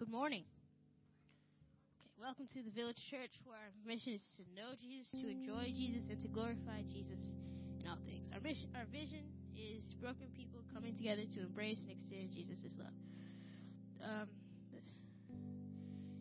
[0.00, 0.48] Good morning.
[2.00, 5.68] Okay, welcome to the Village Church, where our mission is to know Jesus, to enjoy
[5.76, 7.20] Jesus, and to glorify Jesus
[7.76, 8.24] in all things.
[8.32, 12.96] Our mission, our vision is broken people coming together to embrace and extend Jesus' love.
[14.00, 14.32] Um,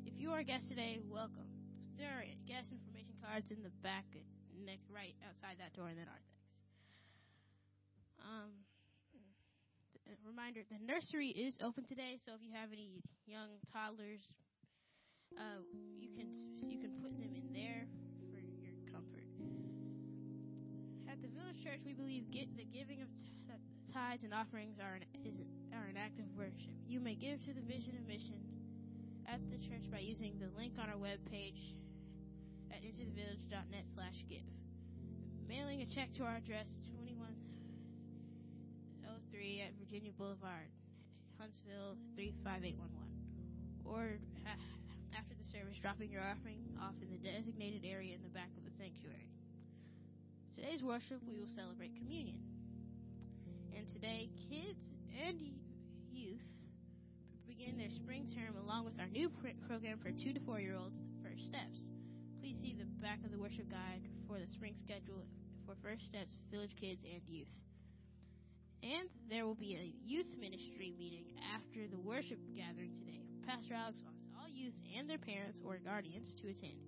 [0.04, 1.48] if you are a guest today, welcome.
[1.96, 4.04] There are guest information cards in the back,
[4.92, 6.52] right outside that door, and then our things.
[8.28, 8.52] Um,
[10.30, 14.22] reminder the nursery is open today, so if you have any young toddlers,
[15.34, 15.66] uh,
[15.98, 16.30] you can
[16.62, 17.90] you can put them in there
[18.30, 19.26] for your comfort.
[21.10, 23.10] At the village church, we believe the giving of
[23.90, 25.34] tithes and offerings are an, is,
[25.74, 26.78] are an act of worship.
[26.86, 28.38] You may give to the vision and mission
[29.26, 31.74] at the church by using the link on our webpage
[32.70, 34.46] at intothevillage.net slash give.
[35.50, 36.89] Mailing a check to our address, 21
[39.32, 40.70] 3 at Virginia Boulevard,
[41.38, 42.82] Huntsville 35811.
[43.86, 48.34] Or uh, after the service, dropping your offering off in the designated area in the
[48.34, 49.30] back of the sanctuary.
[50.54, 52.42] Today's worship, we will celebrate communion.
[53.76, 54.92] And today, kids
[55.26, 55.40] and
[56.12, 56.44] youth
[57.48, 59.30] begin their spring term along with our new
[59.68, 61.90] program for two to four year olds, First Steps.
[62.42, 65.24] Please see the back of the worship guide for the spring schedule
[65.66, 67.48] for First Steps, Village Kids, and Youth.
[68.82, 73.20] And there will be a youth ministry meeting after the worship gathering today.
[73.46, 76.80] Pastor Alex wants all youth and their parents or guardians to attend.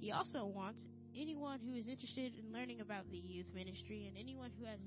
[0.00, 0.82] He also wants
[1.14, 4.80] anyone who is interested in learning about the youth ministry and anyone who has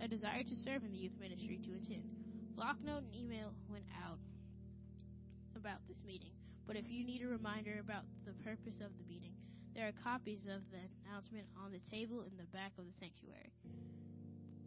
[0.00, 2.08] a desire to serve in the youth ministry to attend.
[2.56, 4.18] Block note and email went out
[5.56, 6.32] about this meeting.
[6.66, 9.34] But if you need a reminder about the purpose of the meeting,
[9.74, 13.52] there are copies of the announcement on the table in the back of the sanctuary.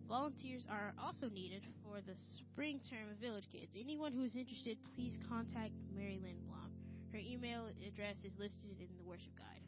[0.08, 3.74] Volunteers are also needed for the spring term of Village Kids.
[3.74, 6.70] Anyone who is interested, please contact Mary Lynn Blom.
[7.12, 9.66] Her email address is listed in the worship guide.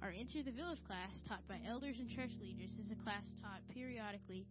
[0.00, 3.60] Our Enter the Village class, taught by elders and church leaders, is a class taught
[3.68, 4.46] periodically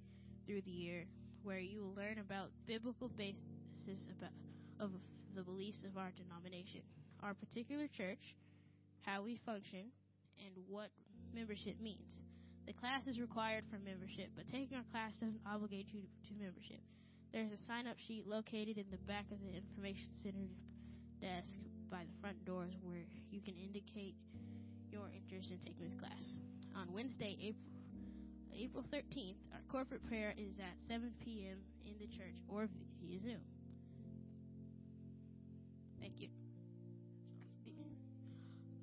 [0.45, 1.05] through the year
[1.41, 4.35] where you will learn about biblical basis about,
[4.79, 4.91] of
[5.33, 6.81] the beliefs of our denomination,
[7.23, 8.35] our particular church,
[9.01, 9.89] how we function,
[10.45, 10.91] and what
[11.33, 12.26] membership means.
[12.67, 16.83] The class is required for membership, but taking our class doesn't obligate you to membership.
[17.31, 20.51] There is a sign up sheet located in the back of the information center
[21.21, 21.59] desk
[21.89, 24.15] by the front doors where you can indicate
[24.91, 26.35] your interest in taking this class.
[26.75, 27.63] On Wednesday, April
[28.59, 31.57] April 13th, our corporate prayer is at 7 p.m.
[31.85, 32.67] in the church or
[32.99, 33.39] via Zoom.
[36.01, 36.29] Thank you.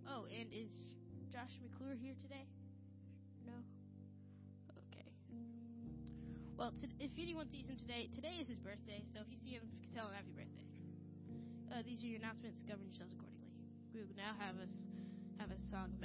[0.08, 0.70] Oh, and is
[1.32, 2.46] Josh McClure here today?
[6.56, 9.54] Well, t- if anyone sees him today, today is his birthday, so if you see
[9.54, 10.66] him, tell him happy birthday.
[11.72, 12.62] Uh, these are your announcements.
[12.62, 13.50] Govern yourselves accordingly.
[13.92, 14.84] We will now have us
[15.38, 16.00] have a song of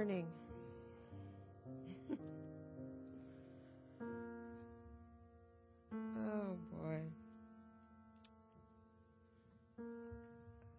[0.00, 0.26] morning.
[5.92, 7.00] oh boy.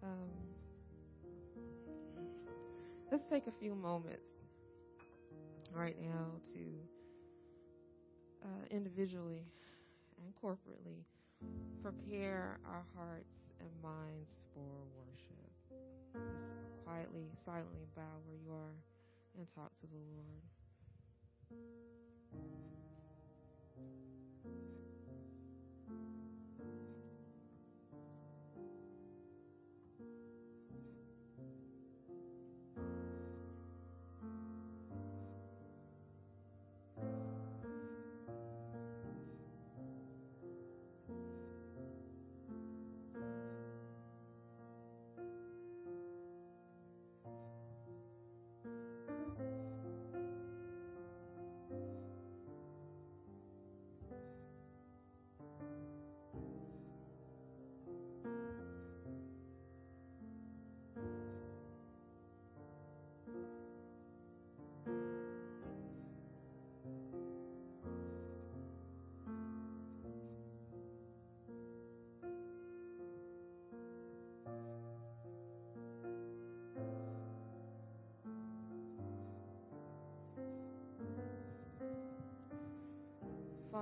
[0.02, 0.32] Um,
[3.12, 4.26] let's take a few moments
[5.72, 6.60] right now to
[8.44, 9.46] uh, individually
[10.18, 11.06] and corporately
[11.84, 15.52] prepare our hearts and minds for worship
[16.84, 18.91] quietly, silently bow where you are
[19.38, 20.44] and talk to the Lord.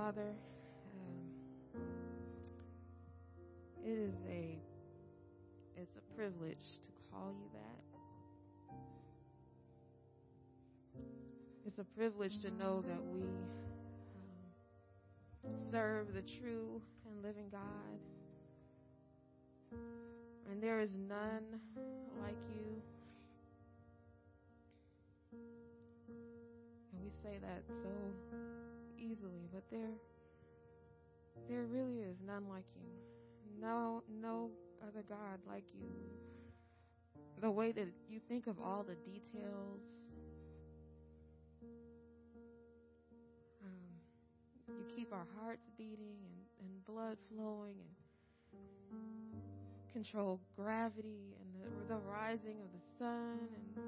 [0.00, 0.32] Father,
[1.74, 1.82] um,
[3.84, 4.58] it is a
[5.76, 7.82] it's a privilege to call you that.
[11.66, 13.24] It's a privilege to know that we
[15.44, 18.00] um, serve the true and living God.
[20.50, 21.60] And there is none
[22.22, 22.82] like you.
[26.94, 28.59] And we say that so
[29.00, 29.90] easily, but there
[31.48, 32.90] there really is none like you.
[33.60, 34.50] No no
[34.82, 35.88] other God like you.
[37.40, 39.80] The way that you think of all the details.
[43.62, 43.90] Um,
[44.68, 48.00] you keep our hearts beating and, and blood flowing and
[49.92, 53.82] control gravity and the, the rising of the sun and the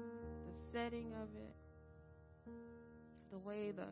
[0.71, 1.55] setting of it.
[3.31, 3.87] The way the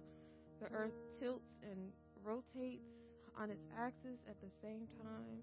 [0.62, 1.92] the earth tilts and
[2.24, 2.94] rotates
[3.38, 5.42] on its axis at the same time.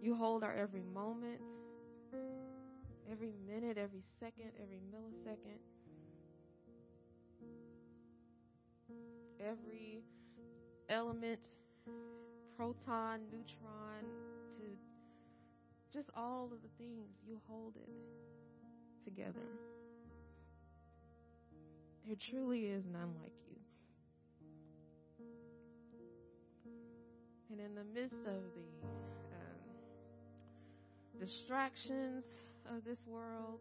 [0.00, 1.40] You hold our every moment,
[3.10, 5.58] every minute, every second, every millisecond,
[9.40, 10.02] every
[10.88, 11.40] element,
[12.56, 14.04] proton, neutron,
[14.54, 14.62] to
[15.92, 17.24] just all of the things.
[17.26, 17.88] You hold it
[19.08, 19.48] together.
[22.06, 23.56] There truly is none like you.
[27.50, 28.86] And in the midst of the
[29.32, 29.60] um,
[31.18, 32.24] distractions
[32.70, 33.60] of this world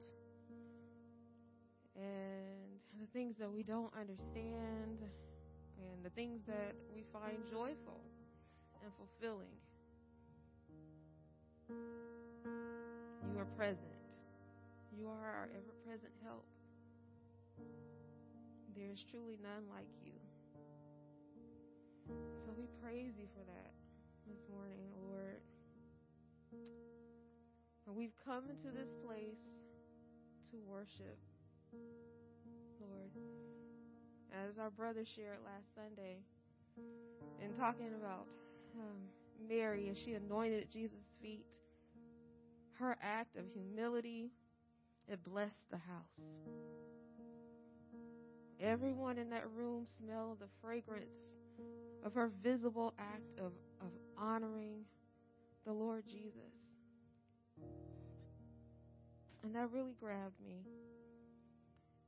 [1.95, 4.99] and the things that we don't understand
[5.79, 8.01] and the things that we find joyful
[8.83, 9.55] and fulfilling,
[11.69, 13.96] you are present.
[14.97, 16.43] You are our ever present help.
[18.75, 20.17] There is truly none like you.
[22.07, 23.73] So we praise you for that
[24.27, 25.37] this morning, Lord.
[27.85, 29.37] And we've come into this place
[30.49, 31.19] to worship,
[32.81, 33.11] Lord.
[34.33, 36.17] As our brother shared last Sunday,
[37.43, 38.25] in talking about
[38.75, 38.97] um,
[39.47, 41.45] Mary as she anointed Jesus' feet,
[42.79, 44.31] her act of humility
[45.07, 46.27] it blessed the house.
[48.59, 51.15] Everyone in that room smelled the fragrance
[52.03, 54.85] of her visible act of, of honoring
[55.65, 56.33] the Lord Jesus.
[59.43, 60.65] And that really grabbed me.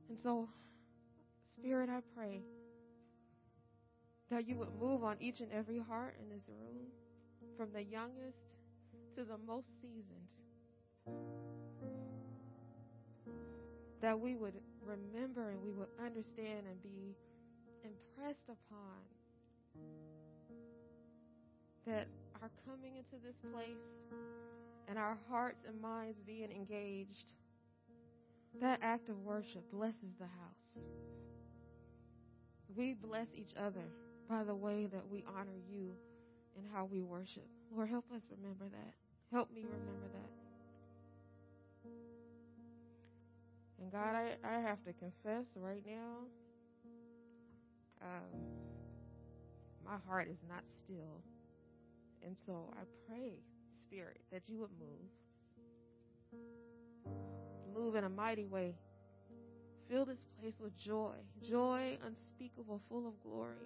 [0.08, 0.48] And so,
[1.56, 2.42] Spirit, I pray
[4.30, 6.86] that you would move on each and every heart in this room,
[7.56, 8.38] from the youngest
[9.16, 11.59] to the most seasoned
[14.00, 14.54] that we would
[14.84, 17.14] remember and we would understand and be
[17.84, 19.00] impressed upon
[21.86, 22.06] that
[22.42, 23.76] our coming into this place
[24.88, 27.34] and our hearts and minds being engaged,
[28.60, 30.84] that act of worship blesses the house.
[32.76, 33.84] We bless each other
[34.28, 35.92] by the way that we honor you
[36.56, 37.46] and how we worship.
[37.74, 38.94] Lord, help us remember that.
[39.32, 40.30] Help me remember that.
[43.80, 46.18] And God, I, I have to confess right now,
[48.02, 48.40] um,
[49.84, 51.22] my heart is not still.
[52.24, 53.32] And so I pray,
[53.80, 55.08] Spirit, that you would move.
[57.74, 58.74] Move in a mighty way.
[59.88, 63.56] Fill this place with joy, joy unspeakable, full of glory.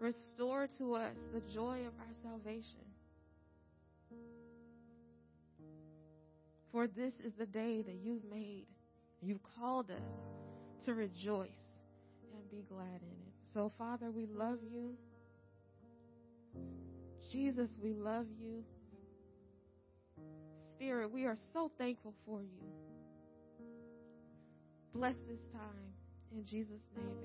[0.00, 2.84] Restore to us the joy of our salvation.
[6.70, 8.66] For this is the day that you've made
[9.24, 10.32] You've called us
[10.84, 11.48] to rejoice
[12.34, 13.34] and be glad in it.
[13.54, 14.98] So, Father, we love you.
[17.32, 18.62] Jesus, we love you.
[20.74, 22.68] Spirit, we are so thankful for you.
[24.92, 25.94] Bless this time.
[26.30, 27.16] In Jesus' name,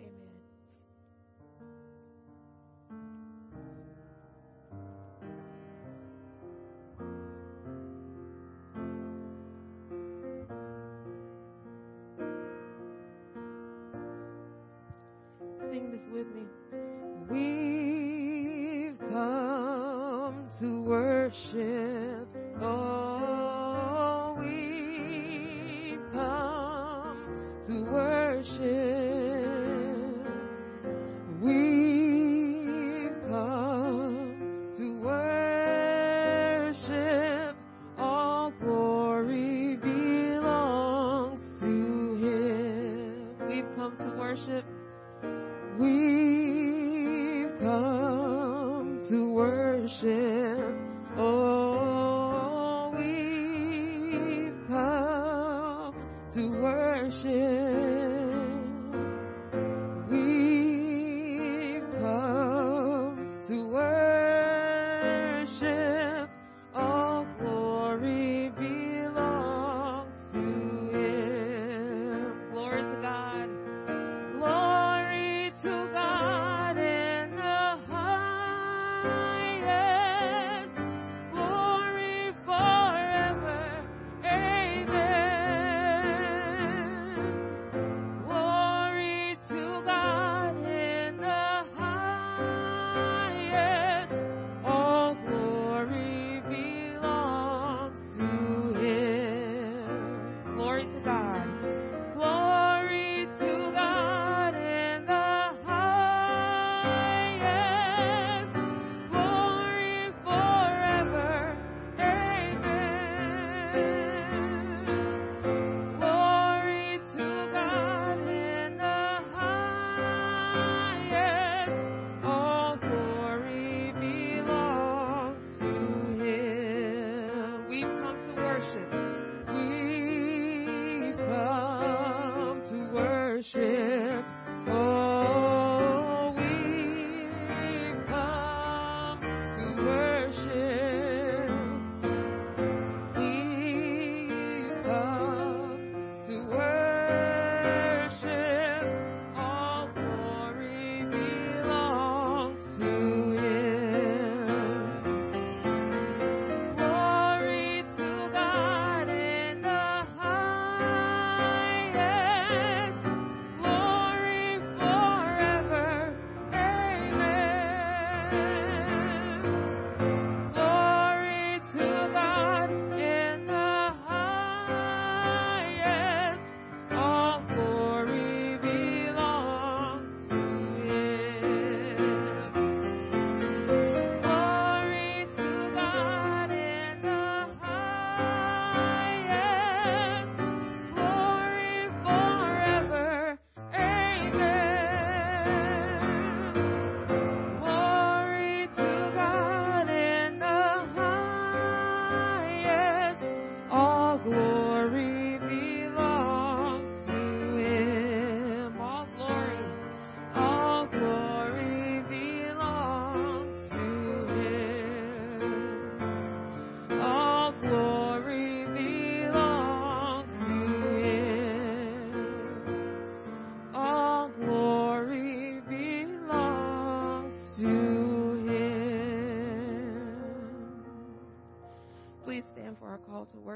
[2.91, 3.19] amen.
[16.20, 16.69] with me?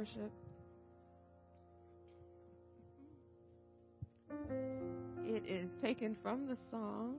[0.04, 0.32] worship.
[5.24, 7.16] It is taken from the song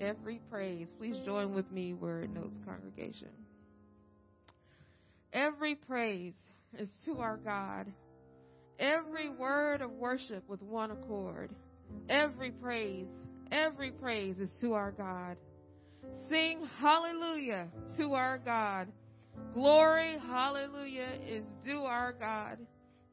[0.00, 0.88] Every Praise.
[0.98, 3.28] Please join with me, Word Notes Congregation.
[5.32, 6.34] Every praise
[6.76, 7.86] is to our God.
[8.80, 11.50] Every word of worship with one accord.
[12.08, 13.06] Every praise,
[13.52, 15.36] every praise is to our God.
[16.28, 18.88] Sing hallelujah to our God.
[19.54, 22.58] Glory, hallelujah, is due our God.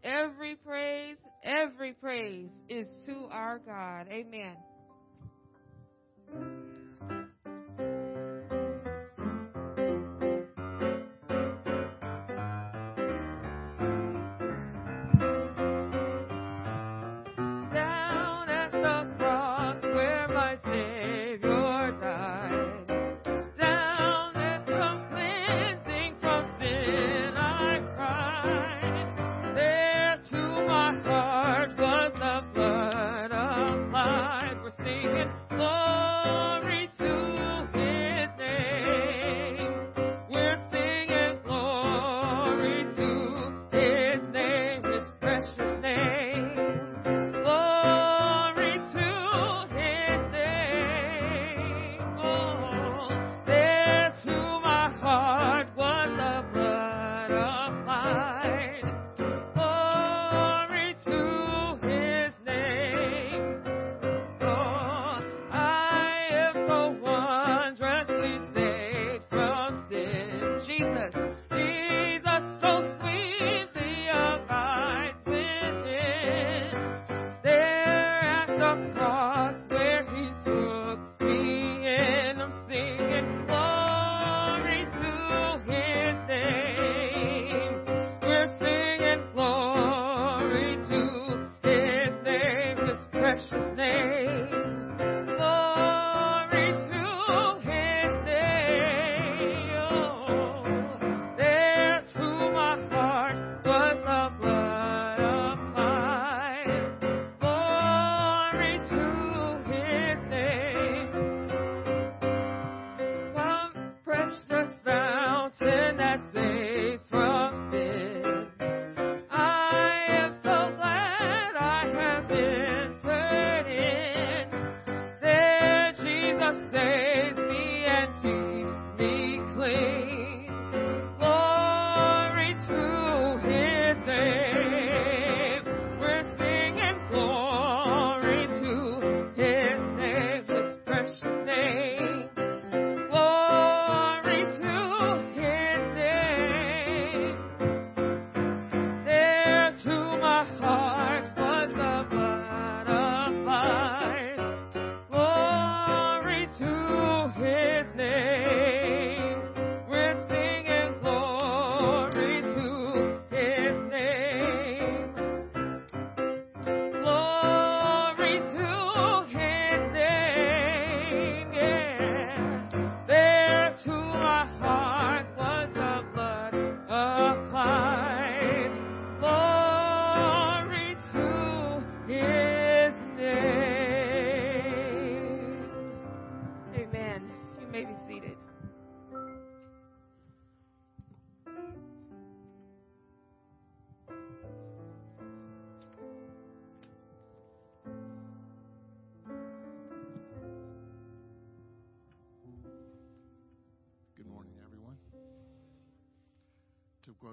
[0.04, 4.08] Every praise, every praise is to our God.
[4.10, 4.56] Amen.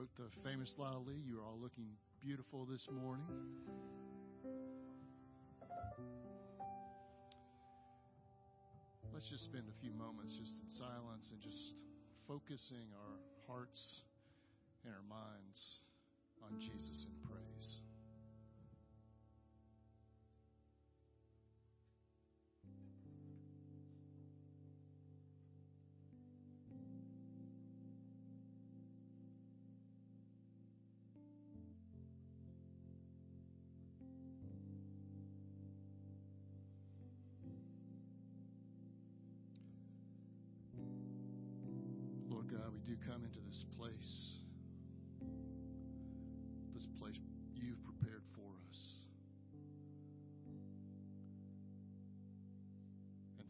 [0.05, 0.75] Quote the famous
[1.07, 1.87] Lee, you are all looking
[2.23, 3.25] beautiful this morning.
[9.13, 11.75] Let's just spend a few moments just in silence and just
[12.27, 14.03] focusing our hearts
[14.85, 15.79] and our minds
[16.43, 17.94] on Jesus in praise.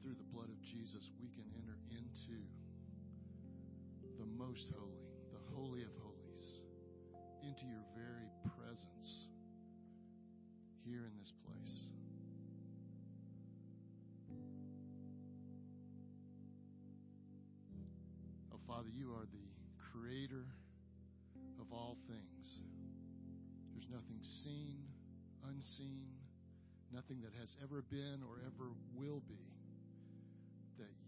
[0.04, 2.36] Through the blood of Jesus, we can enter into
[4.20, 5.00] the most holy,
[5.32, 6.60] the holy of holies,
[7.40, 9.24] into your very presence
[10.84, 11.88] here in this place.
[18.52, 19.48] Oh, Father, you are the
[19.88, 20.44] creator
[21.58, 22.60] of all things.
[23.72, 24.84] There's nothing seen,
[25.48, 26.12] unseen,
[26.92, 29.53] nothing that has ever been or ever will be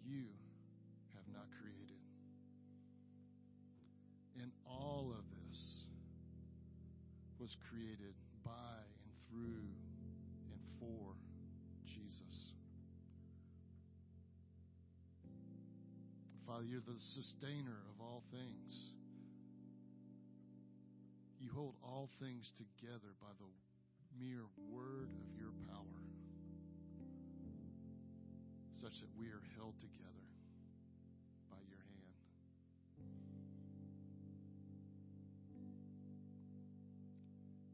[0.07, 0.31] you
[1.15, 1.99] have not created.
[4.41, 5.59] And all of this
[7.41, 8.15] was created
[8.45, 9.67] by and through
[10.51, 11.15] and for
[11.85, 12.55] Jesus.
[16.47, 18.95] Father, you're the sustainer of all things.
[21.41, 23.51] You hold all things together by the
[24.19, 26.06] mere word of your power,
[28.77, 30.27] such that we are held together
[31.49, 32.21] by your hand.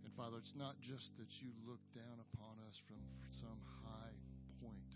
[0.07, 3.03] And Father, it's not just that you look down upon us from
[3.43, 4.17] some high
[4.63, 4.93] point,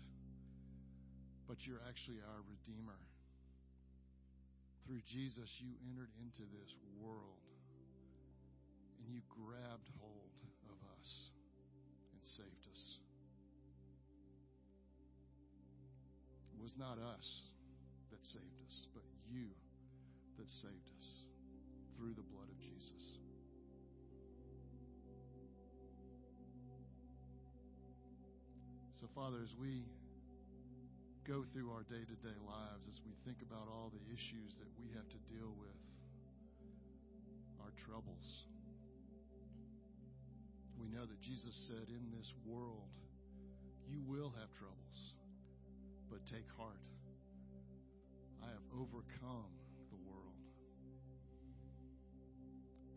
[1.47, 2.99] but you're actually our Redeemer.
[4.87, 6.71] Through Jesus, you entered into this
[7.03, 7.43] world
[9.03, 10.31] and you grabbed hold
[10.71, 11.31] of us
[12.15, 12.96] and saved us.
[16.67, 17.47] Was not us
[18.11, 19.47] that saved us, but you
[20.35, 21.07] that saved us
[21.95, 23.23] through the blood of Jesus.
[28.99, 29.87] So, Father, as we
[31.23, 34.67] go through our day to day lives, as we think about all the issues that
[34.75, 35.79] we have to deal with,
[37.63, 38.43] our troubles,
[40.75, 42.91] we know that Jesus said, In this world,
[43.87, 45.15] you will have troubles,
[46.09, 46.83] but take heart.
[48.43, 49.51] I have overcome
[49.91, 50.39] the world.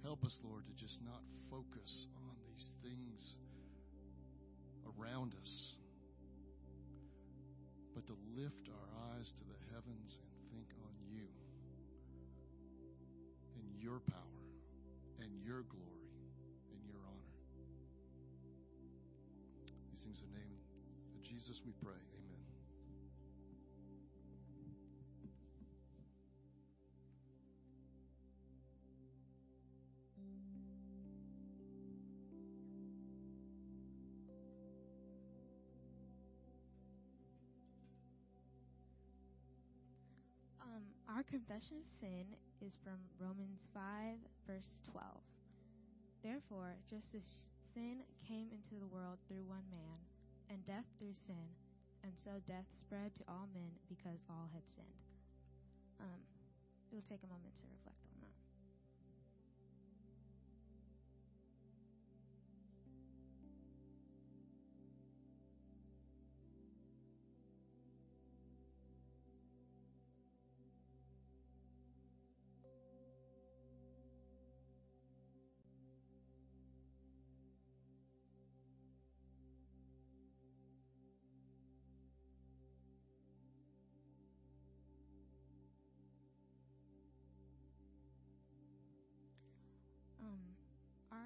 [0.02, 1.20] Help us, Lord, to just not
[1.50, 3.34] focus on these things
[4.96, 5.74] around us,
[7.94, 11.26] but to lift our eyes to the heavens and think on you
[13.58, 14.44] and your power
[15.20, 16.14] and your glory
[16.72, 17.34] and your honor.
[19.92, 20.40] These things are named.
[20.40, 22.19] name of Jesus we pray.
[41.10, 42.22] Our confession of sin
[42.62, 44.14] is from Romans 5,
[44.46, 45.02] verse 12.
[46.22, 47.26] Therefore, just as
[47.74, 49.98] sin came into the world through one man,
[50.46, 51.50] and death through sin,
[52.06, 55.02] and so death spread to all men because all had sinned.
[55.98, 56.22] Um,
[56.90, 58.38] it will take a moment to reflect on that.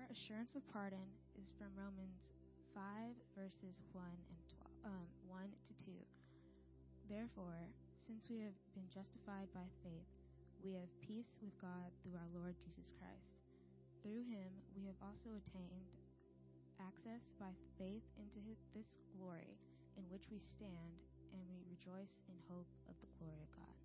[0.05, 1.09] Our assurance of pardon
[1.41, 2.29] is from Romans
[2.77, 4.43] 5, verses 1 and
[4.85, 5.97] 12, um, 1 to 2.
[7.09, 7.57] Therefore,
[8.05, 10.05] since we have been justified by faith,
[10.61, 13.41] we have peace with God through our Lord Jesus Christ.
[14.05, 15.89] Through him, we have also attained
[16.85, 19.57] access by faith into his, this glory
[19.97, 21.01] in which we stand,
[21.33, 23.84] and we rejoice in hope of the glory of God.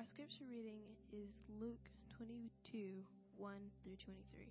[0.00, 0.80] Our scripture reading
[1.12, 1.84] is Luke
[2.16, 3.04] 22
[3.36, 3.52] 1
[3.84, 4.48] through 23.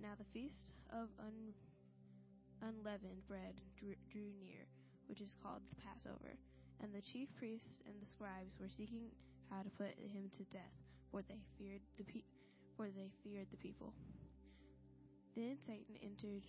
[0.00, 1.52] Now the feast of un-
[2.64, 4.64] unleavened bread drew, drew near,
[5.12, 6.40] which is called the Passover.
[6.80, 9.12] And the chief priests and the scribes were seeking
[9.52, 10.80] how to put him to death,
[11.12, 12.32] for they feared the pe-
[12.78, 13.92] for they feared the people.
[15.36, 16.48] Then Satan entered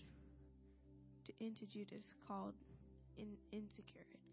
[1.43, 2.55] into Judas, called
[3.17, 4.23] in, Iscariot,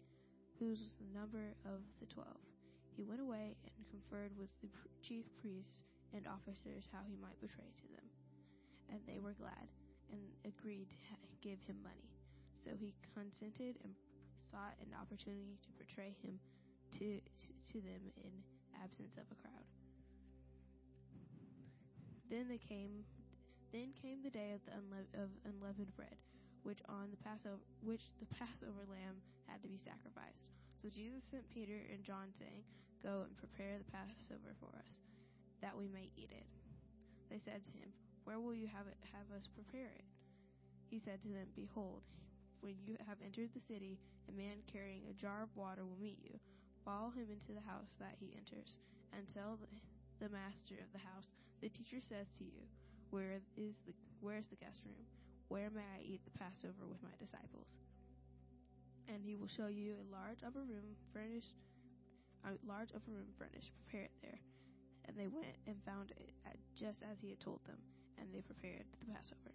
[0.57, 2.39] whose was the number of the twelve.
[2.99, 4.67] He went away and conferred with the
[4.99, 8.03] chief priests and officers how he might betray to them.
[8.91, 9.71] And they were glad
[10.11, 10.97] and agreed to
[11.39, 12.11] give him money.
[12.59, 13.95] So he consented and
[14.51, 16.43] sought an opportunity to betray him
[16.99, 17.23] to,
[17.71, 18.35] to, them in
[18.83, 19.63] absence of a crowd.
[22.27, 23.07] Then they came
[23.71, 26.17] then came the day of the unle- of unleavened bread,
[26.63, 30.51] which on the Passover which the Passover lamb had to be sacrificed.
[30.81, 32.63] So Jesus sent Peter and John saying,
[33.03, 34.99] Go and prepare the Passover for us,
[35.61, 36.47] that we may eat it.
[37.31, 37.93] They said to him,
[38.25, 40.05] Where will you have it have us prepare it?
[40.89, 42.03] He said to them, Behold,
[42.59, 46.19] when you have entered the city, a man carrying a jar of water will meet
[46.19, 46.35] you.
[46.83, 48.79] Follow him into the house that he enters,
[49.15, 49.59] and tell
[50.19, 51.31] the, master of the house,
[51.61, 52.67] The teacher says to you,
[53.11, 55.07] Where is the where is the guest room?
[55.47, 57.79] Where may I eat the Passover with my disciples?
[59.07, 61.55] And he will show you a large upper room furnished
[62.45, 63.71] a large upper room furnished.
[63.85, 64.39] Prepare it there.
[65.05, 66.29] And they went and found it
[66.77, 67.77] just as he had told them,
[68.17, 69.51] and they prepared the Passover.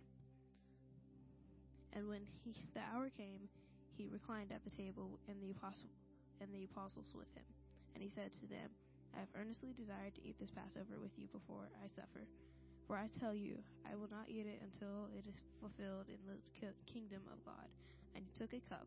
[1.94, 3.48] And when he, the hour came,
[3.96, 5.88] he reclined at the table, and the apostle
[6.40, 7.46] and the apostles with him.
[7.94, 8.68] And he said to them,
[9.14, 12.26] I have earnestly desired to eat this Passover with you before I suffer.
[12.90, 16.36] For I tell you, I will not eat it until it is fulfilled in the
[16.90, 17.70] kingdom of God.
[18.14, 18.86] And he took a cup,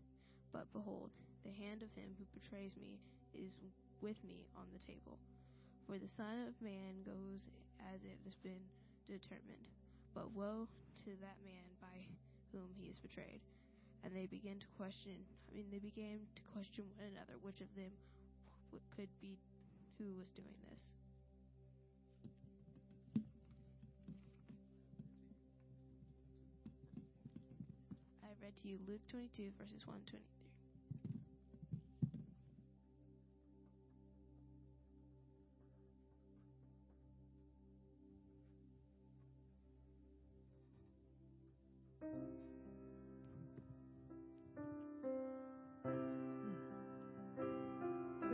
[0.51, 1.11] But behold,
[1.43, 2.99] the hand of him who betrays me
[3.33, 3.55] is
[4.01, 5.17] with me on the table.
[5.87, 7.49] For the Son of Man goes
[7.93, 8.61] as it has been
[9.07, 9.65] determined.
[10.13, 10.67] But woe
[11.03, 12.03] to that man by
[12.51, 13.39] whom he is betrayed.
[14.03, 15.13] And they began to question,
[15.49, 17.91] I mean, they began to question one another which of them
[18.95, 19.37] could be
[19.97, 20.81] who was doing this.
[28.23, 30.40] I read to you Luke 22, verses 1 23.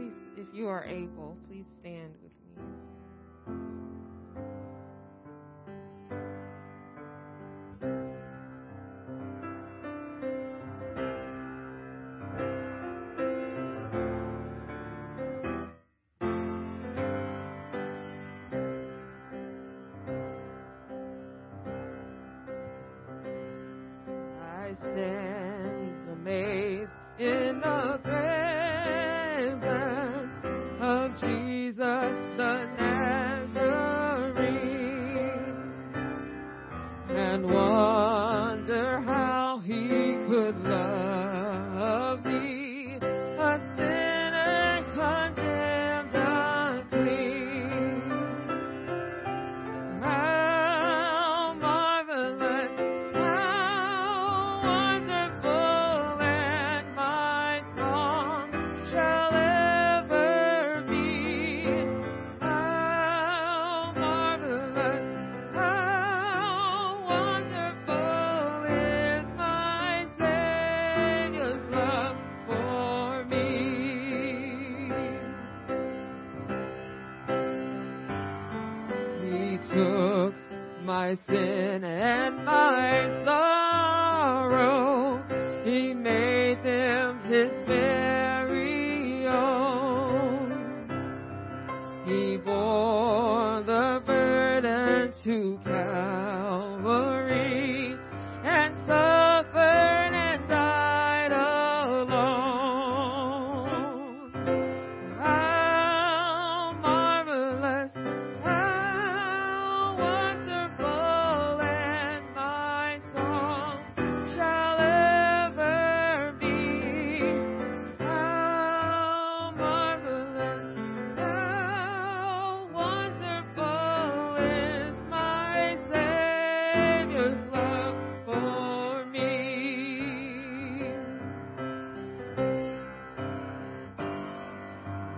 [0.08, 2.16] Please, if you are able, please stand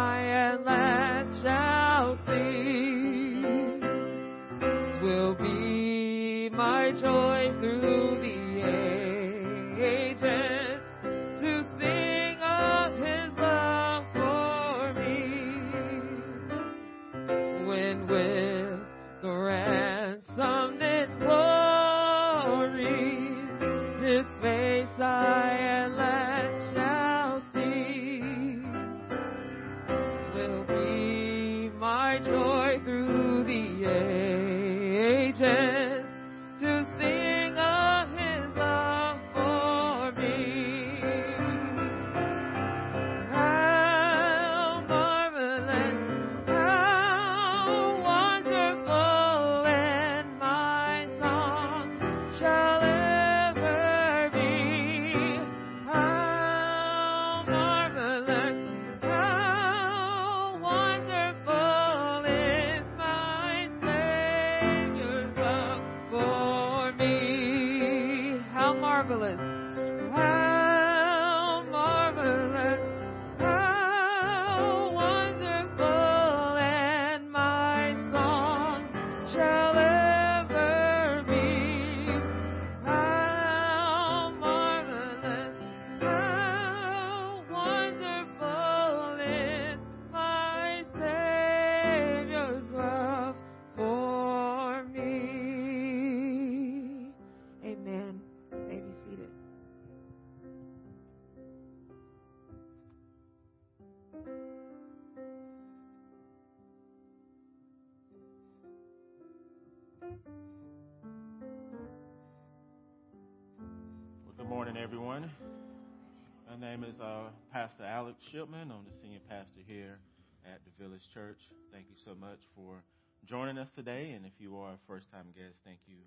[116.70, 118.70] name is uh, Pastor Alex Shipman.
[118.70, 119.98] I'm the senior pastor here
[120.46, 121.42] at the Village Church.
[121.74, 122.86] Thank you so much for
[123.26, 124.14] joining us today.
[124.14, 125.98] And if you are a first time guest, thank you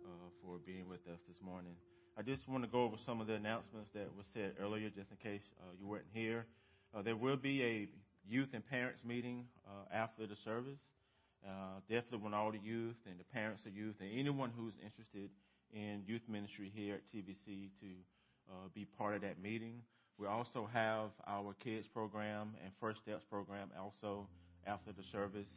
[0.00, 1.76] uh, for being with us this morning.
[2.16, 5.12] I just want to go over some of the announcements that were said earlier, just
[5.12, 6.46] in case uh, you weren't here.
[6.96, 7.84] Uh, there will be a
[8.24, 10.80] youth and parents meeting uh, after the service.
[11.44, 15.28] Uh, definitely want all the youth and the parents of youth and anyone who's interested
[15.76, 17.92] in youth ministry here at TVC to
[18.48, 19.84] uh, be part of that meeting.
[20.18, 24.26] We also have our kids program and First Steps program also
[24.66, 25.48] after the service.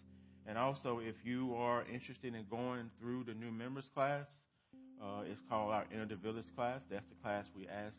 [0.45, 4.25] And also, if you are interested in going through the new members class,
[5.01, 6.81] uh, it's called our Enter the Village class.
[6.89, 7.93] That's the class we ask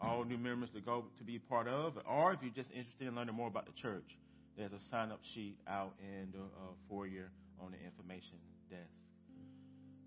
[0.00, 1.94] all new members to go to be part of.
[2.06, 4.16] Or if you're just interested in learning more about the church,
[4.56, 8.38] there's a sign up sheet out in the uh, foyer on the information
[8.70, 8.82] desk.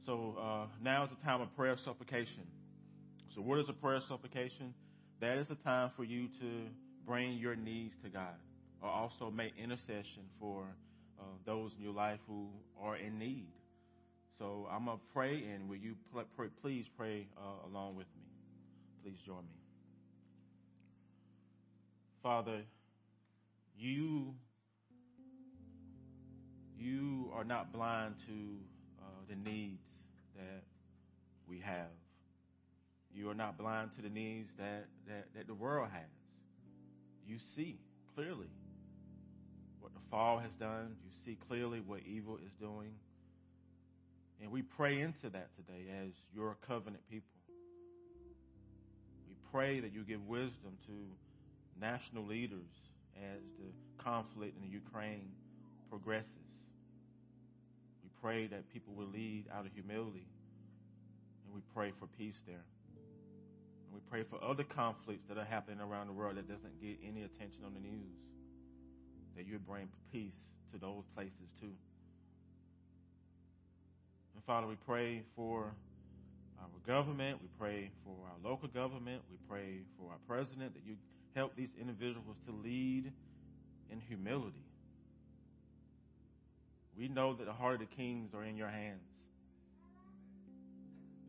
[0.06, 2.46] So uh, now is the time of prayer supplication.
[3.36, 4.74] So, what is a prayer supplication?
[5.22, 6.64] That is the time for you to
[7.06, 8.36] bring your needs to God,
[8.82, 10.64] or also make intercession for
[11.20, 12.48] uh, those in your life who
[12.82, 13.48] are in need.
[14.38, 16.24] So, I'm gonna pray, and will you pl-
[16.62, 18.24] please pray uh, along with me?
[19.04, 19.60] Please join me.
[22.24, 22.62] Father,
[23.78, 24.34] you
[26.78, 28.34] you are not blind to
[29.02, 29.84] uh, the needs
[30.36, 30.64] that
[31.48, 31.88] we have.
[33.14, 36.10] You are not blind to the needs that, that, that the world has.
[37.28, 37.80] You see
[38.16, 38.50] clearly
[39.80, 40.96] what the fall has done.
[41.04, 42.92] You see clearly what evil is doing.
[44.42, 47.28] And we pray into that today as your covenant people.
[49.28, 50.94] We pray that you give wisdom to
[51.80, 52.70] national leaders
[53.18, 55.30] as the conflict in the Ukraine
[55.90, 56.32] progresses.
[58.04, 60.28] We pray that people will lead out of humility.
[61.46, 62.64] And we pray for peace there.
[63.90, 66.98] And we pray for other conflicts that are happening around the world that doesn't get
[67.02, 68.14] any attention on the news.
[69.36, 70.38] That you bring peace
[70.74, 71.74] to those places too.
[74.36, 75.74] And Father, we pray for
[76.60, 77.40] our government.
[77.42, 79.24] We pray for our local government.
[79.32, 80.96] We pray for our president that you
[81.34, 83.12] help these individuals to lead
[83.92, 84.64] in humility.
[86.96, 89.09] We know that the heart of the kings are in your hands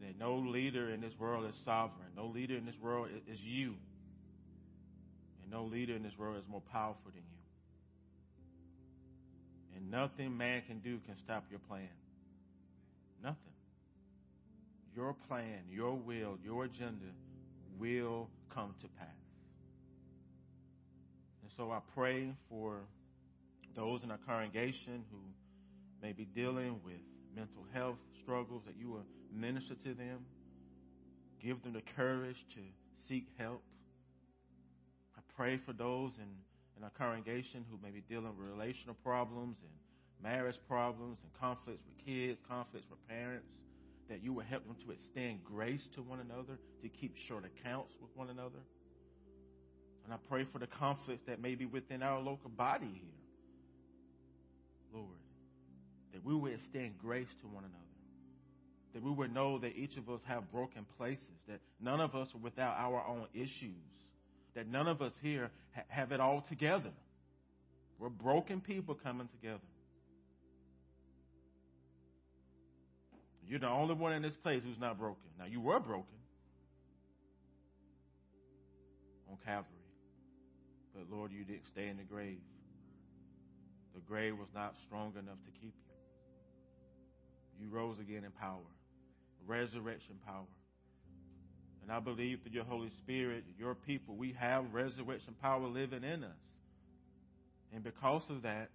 [0.01, 2.09] that no leader in this world is sovereign.
[2.17, 3.75] No leader in this world is you.
[5.43, 7.41] And no leader in this world is more powerful than you.
[9.77, 11.89] And nothing man can do can stop your plan.
[13.23, 13.37] Nothing.
[14.95, 17.07] Your plan, your will, your agenda
[17.79, 19.09] will come to pass.
[21.43, 22.81] And so I pray for
[23.77, 25.19] those in our congregation who
[26.03, 27.01] may be dealing with
[27.37, 30.25] mental health struggles, that you will minister to them,
[31.43, 32.61] give them the courage to
[33.09, 33.63] seek help.
[35.17, 36.29] I pray for those in,
[36.77, 39.73] in our congregation who may be dealing with relational problems and
[40.23, 43.47] marriage problems and conflicts with kids, conflicts with parents,
[44.09, 47.93] that you will help them to extend grace to one another, to keep short accounts
[48.01, 48.59] with one another.
[50.05, 53.21] And I pray for the conflicts that may be within our local body here.
[54.93, 55.21] Lord,
[56.13, 57.90] that we will extend grace to one another.
[58.95, 62.29] That we would know that each of us have broken places, that none of us
[62.35, 63.75] are without our own issues,
[64.55, 66.91] that none of us here ha- have it all together.
[67.99, 69.61] We're broken people coming together.
[73.47, 75.27] You're the only one in this place who's not broken.
[75.39, 76.07] Now, you were broken
[79.29, 79.67] on Calvary.
[80.95, 82.39] But, Lord, you didn't stay in the grave.
[83.95, 85.91] The grave was not strong enough to keep you.
[87.61, 88.71] You rose again in power,
[89.47, 90.47] resurrection power.
[91.83, 96.25] And I believe through your Holy Spirit, your people, we have resurrection power living in
[96.25, 96.31] us.
[97.75, 98.69] And because of that,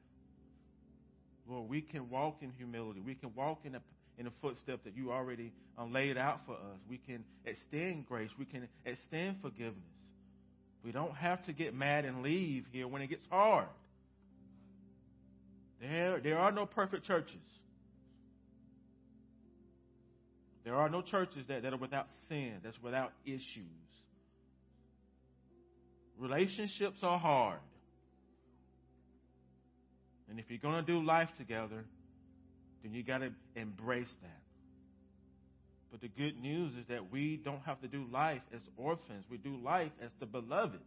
[1.48, 3.02] Lord, we can walk in humility.
[3.06, 3.82] We can walk in a
[4.18, 6.80] in the footstep that you already um, laid out for us.
[6.90, 8.30] We can extend grace.
[8.38, 9.76] We can extend forgiveness.
[10.84, 13.68] We don't have to get mad and leave here when it gets hard.
[15.82, 17.36] There, there are no perfect churches.
[20.66, 23.86] There are no churches that, that are without sin, that's without issues.
[26.18, 27.60] Relationships are hard.
[30.28, 31.86] And if you're going to do life together,
[32.84, 34.42] then you got to embrace that.
[35.92, 39.24] But the good news is that we don't have to do life as orphans.
[39.30, 40.80] We do life as the beloved,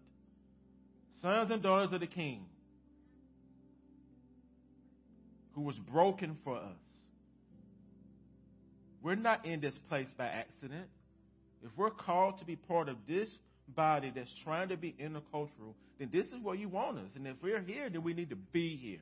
[1.23, 2.47] sons and daughters of the King,
[5.55, 6.88] who was broken for us.
[9.03, 10.87] We're not in this place by accident.
[11.65, 13.29] If we're called to be part of this
[13.75, 17.11] body that's trying to be intercultural, then this is where you want us.
[17.15, 19.01] And if we're here, then we need to be here.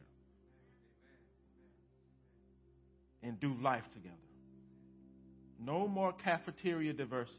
[3.27, 4.15] and do life together.
[5.63, 7.35] No more cafeteria diversity.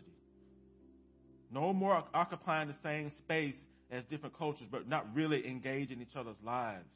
[1.51, 3.55] No more occupying the same space
[3.89, 6.89] as different cultures, but not really engaging each other's lives.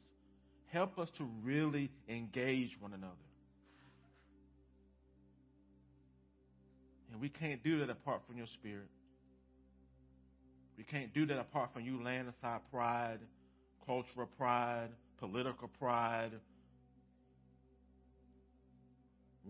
[0.66, 3.12] Help us to really engage one another.
[7.12, 8.88] And we can't do that apart from your spirit.
[10.78, 13.18] We can't do that apart from you laying aside pride,
[13.86, 14.88] cultural pride,
[15.18, 16.32] political pride,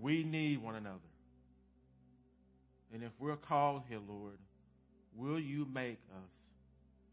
[0.01, 0.99] we need one another.
[2.93, 4.39] And if we're called here, Lord,
[5.17, 6.31] will you make us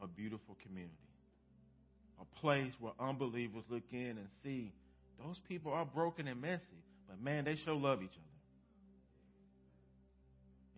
[0.02, 0.94] a beautiful community?
[2.22, 4.74] A place where unbelievers look in and see
[5.24, 6.66] those people are broken and messy,
[7.08, 8.39] but man, they sure love each other.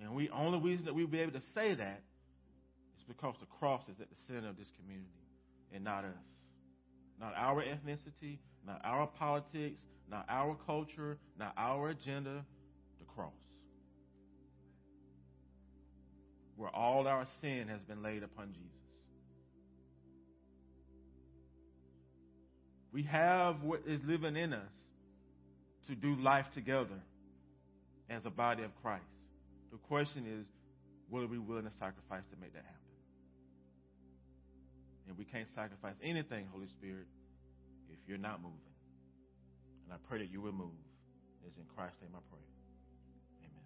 [0.02, 2.02] And we only reason that we'll be able to say that
[2.97, 5.08] is because the cross is at the center of this community
[5.74, 6.12] and not us.
[7.20, 9.80] Not our ethnicity, not our politics,
[10.10, 12.43] not our culture, not our agenda,
[12.99, 13.32] the cross.
[16.56, 18.68] Where all our sin has been laid upon Jesus.
[22.91, 24.70] We have what is living in us
[25.88, 26.99] to do life together
[28.10, 29.04] as a body of Christ.
[29.72, 30.45] The question is,
[31.09, 32.91] will we be willing to sacrifice to make that happen?
[35.07, 37.07] And we can't sacrifice anything, Holy Spirit,
[37.89, 38.59] if you're not moving.
[39.86, 40.76] And I pray that you will move.
[41.45, 42.43] It's in Christ's name I pray.
[43.43, 43.63] Amen.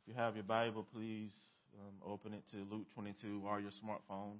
[0.00, 1.30] If you have your Bible, please
[1.78, 4.38] um, open it to Luke 22 or your smartphone.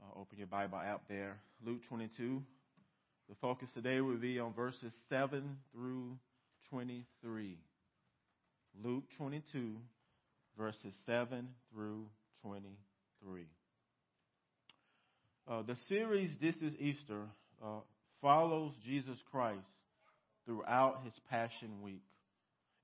[0.00, 1.38] Uh, open your Bible app there.
[1.64, 2.42] Luke 22.
[3.28, 6.16] The focus today will be on verses 7 through
[6.70, 7.58] 23.
[8.82, 9.76] Luke 22,
[10.56, 12.06] verses 7 through
[12.42, 13.42] 23.
[15.46, 17.24] Uh, the series This is Easter
[17.62, 17.80] uh,
[18.22, 19.60] follows Jesus Christ
[20.46, 22.04] throughout his Passion Week.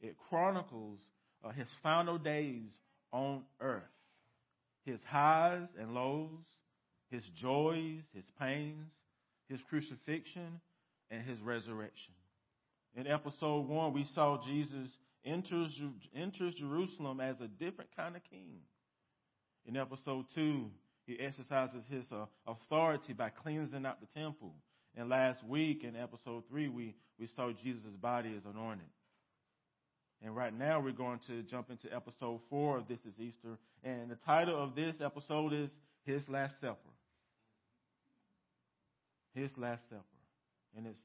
[0.02, 0.98] It chronicles
[1.42, 2.68] uh, his final days
[3.12, 3.82] on earth,
[4.84, 6.28] his highs and lows,
[7.10, 8.90] his joys, his pains,
[9.48, 10.60] his crucifixion,
[11.10, 12.14] and his resurrection.
[12.96, 14.88] In episode one, we saw Jesus
[15.24, 15.78] enters,
[16.14, 18.60] enters Jerusalem as a different kind of king.
[19.66, 20.70] In episode two,
[21.06, 24.54] he exercises his uh, authority by cleansing out the temple.
[24.96, 28.86] And last week in episode three, we, we saw Jesus' body is anointed.
[30.22, 33.58] And right now we're going to jump into episode four of This is Easter.
[33.82, 35.70] And the title of this episode is
[36.06, 36.93] His Last Supper.
[39.34, 40.02] His Last Supper.
[40.76, 41.00] And it's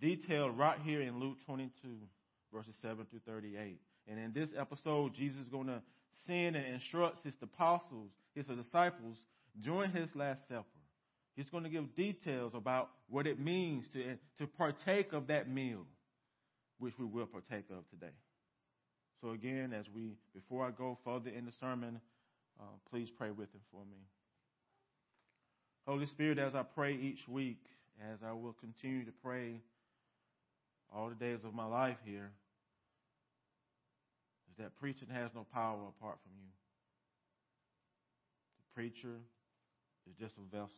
[0.00, 1.70] detailed right here in Luke 22,
[2.52, 3.80] verses 7 through 38.
[4.08, 5.80] And in this episode, Jesus is going to
[6.26, 9.16] send and instruct his apostles, his disciples,
[9.60, 10.64] during his Last Supper.
[11.36, 15.86] He's going to give details about what it means to, to partake of that meal,
[16.78, 18.12] which we will partake of today.
[19.20, 22.00] So again, as we, before I go further in the sermon,
[22.60, 23.98] uh, please pray with him for me.
[25.86, 27.58] Holy Spirit, as I pray each week,
[28.12, 29.60] as I will continue to pray
[30.94, 32.30] all the days of my life here,
[34.50, 36.50] is that preaching has no power apart from you.
[38.58, 39.16] The preacher
[40.08, 40.70] is just a vessel,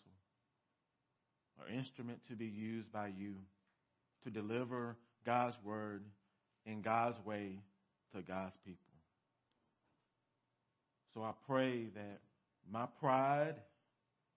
[1.68, 3.34] an instrument to be used by you
[4.24, 4.96] to deliver
[5.26, 6.02] God's word
[6.64, 7.58] in God's way
[8.14, 8.80] to God's people.
[11.12, 12.20] So I pray that
[12.70, 13.56] my pride,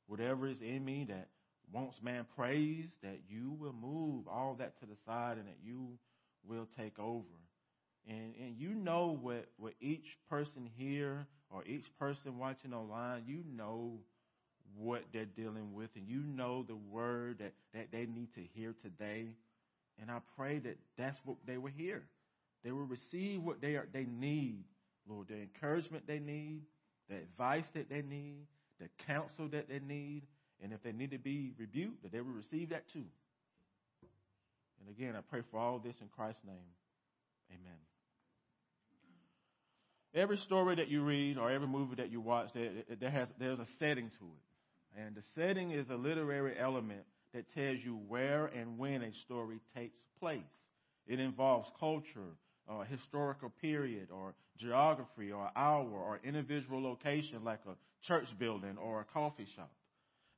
[0.07, 1.27] whatever is in me that
[1.71, 5.89] wants man praise, that you will move all that to the side and that you
[6.47, 7.25] will take over.
[8.07, 13.43] And, and you know what, what each person here or each person watching online, you
[13.55, 13.99] know
[14.77, 18.73] what they're dealing with and you know the word that, that they need to hear
[18.81, 19.27] today.
[19.99, 22.03] And I pray that that's what they will hear.
[22.63, 24.63] They will receive what they are, they need,
[25.09, 26.61] Lord, the encouragement they need,
[27.09, 28.45] the advice that they need,
[28.79, 30.23] the counsel that they need,
[30.61, 33.05] and if they need to be rebuked, that they will receive that too.
[34.79, 36.55] And again, I pray for all this in Christ's name.
[37.51, 37.79] Amen.
[40.13, 43.59] Every story that you read or every movie that you watch, there, there has, there's
[43.59, 44.99] a setting to it.
[44.99, 47.01] And the setting is a literary element
[47.33, 50.39] that tells you where and when a story takes place.
[51.07, 52.35] It involves culture,
[52.67, 59.01] or historical period, or geography, or hour, or individual location like a church building or
[59.01, 59.71] a coffee shop.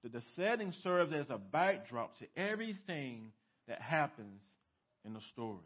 [0.03, 3.31] That the setting serves as a backdrop to everything
[3.67, 4.41] that happens
[5.05, 5.57] in the story.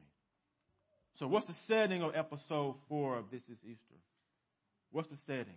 [1.19, 3.99] So, what's the setting of episode four of This is Easter?
[4.91, 5.53] What's the setting?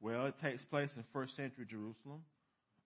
[0.00, 2.22] Well, it takes place in first century Jerusalem,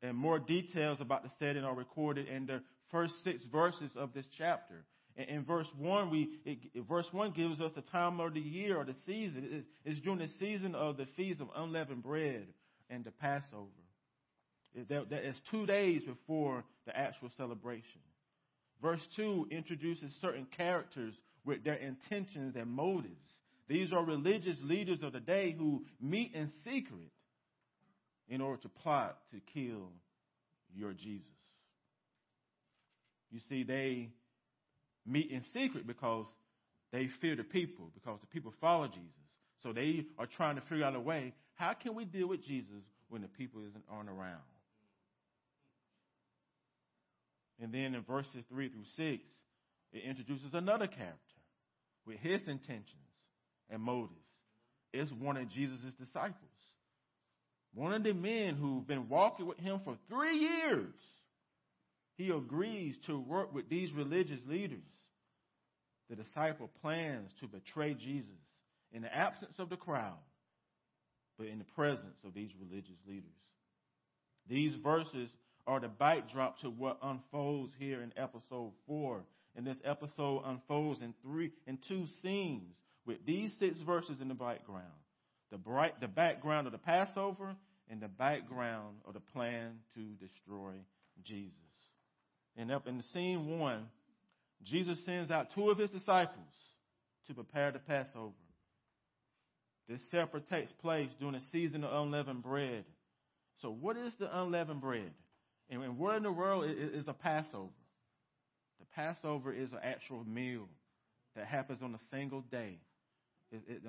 [0.00, 4.26] and more details about the setting are recorded in the first six verses of this
[4.38, 4.84] chapter.
[5.16, 6.58] In verse one, we it,
[6.88, 9.48] verse one gives us the time of the year or the season.
[9.50, 12.46] It's, it's during the season of the feast of unleavened bread
[12.90, 13.66] and the Passover.
[14.88, 18.00] That, is two days before the actual celebration.
[18.82, 21.14] Verse 2 introduces certain characters
[21.44, 23.14] with their intentions and motives.
[23.68, 27.10] These are religious leaders of the day who meet in secret
[28.28, 29.90] in order to plot to kill
[30.74, 31.26] your Jesus.
[33.30, 34.10] You see, they
[35.06, 36.26] meet in secret because
[36.92, 39.10] they fear the people, because the people follow Jesus.
[39.62, 42.82] So they are trying to figure out a way how can we deal with Jesus
[43.10, 44.40] when the people isn't aren't around?
[47.62, 49.22] And then in verses 3 through 6,
[49.92, 51.18] it introduces another character
[52.06, 52.86] with his intentions
[53.68, 54.14] and motives.
[54.94, 56.34] It's one of Jesus' disciples.
[57.74, 60.94] One of the men who've been walking with him for three years.
[62.16, 64.78] He agrees to work with these religious leaders.
[66.08, 68.30] The disciple plans to betray Jesus
[68.92, 70.16] in the absence of the crowd,
[71.40, 73.24] but in the presence of these religious leaders.
[74.46, 75.30] These verses
[75.66, 79.22] are the backdrop to what unfolds here in episode four.
[79.56, 82.74] And this episode unfolds in three in two scenes
[83.06, 84.84] with these six verses in the background.
[85.50, 87.56] The bright the background of the Passover
[87.90, 90.74] and the background of the plan to destroy
[91.24, 91.54] Jesus.
[92.58, 93.86] And up in scene one,
[94.62, 96.36] Jesus sends out two of his disciples
[97.28, 98.34] to prepare the Passover.
[99.90, 102.84] This supper takes place during the season of unleavened bread.
[103.60, 105.10] So, what is the unleavened bread?
[105.68, 107.72] And what in the world is a Passover?
[108.78, 110.68] The Passover is an actual meal
[111.34, 112.78] that happens on a single day.
[113.50, 113.82] It, it,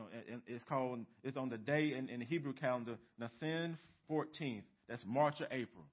[0.48, 3.78] it's called, it's on the day in, in the Hebrew calendar, Nisan
[4.10, 4.64] 14th.
[4.90, 5.86] That's March or April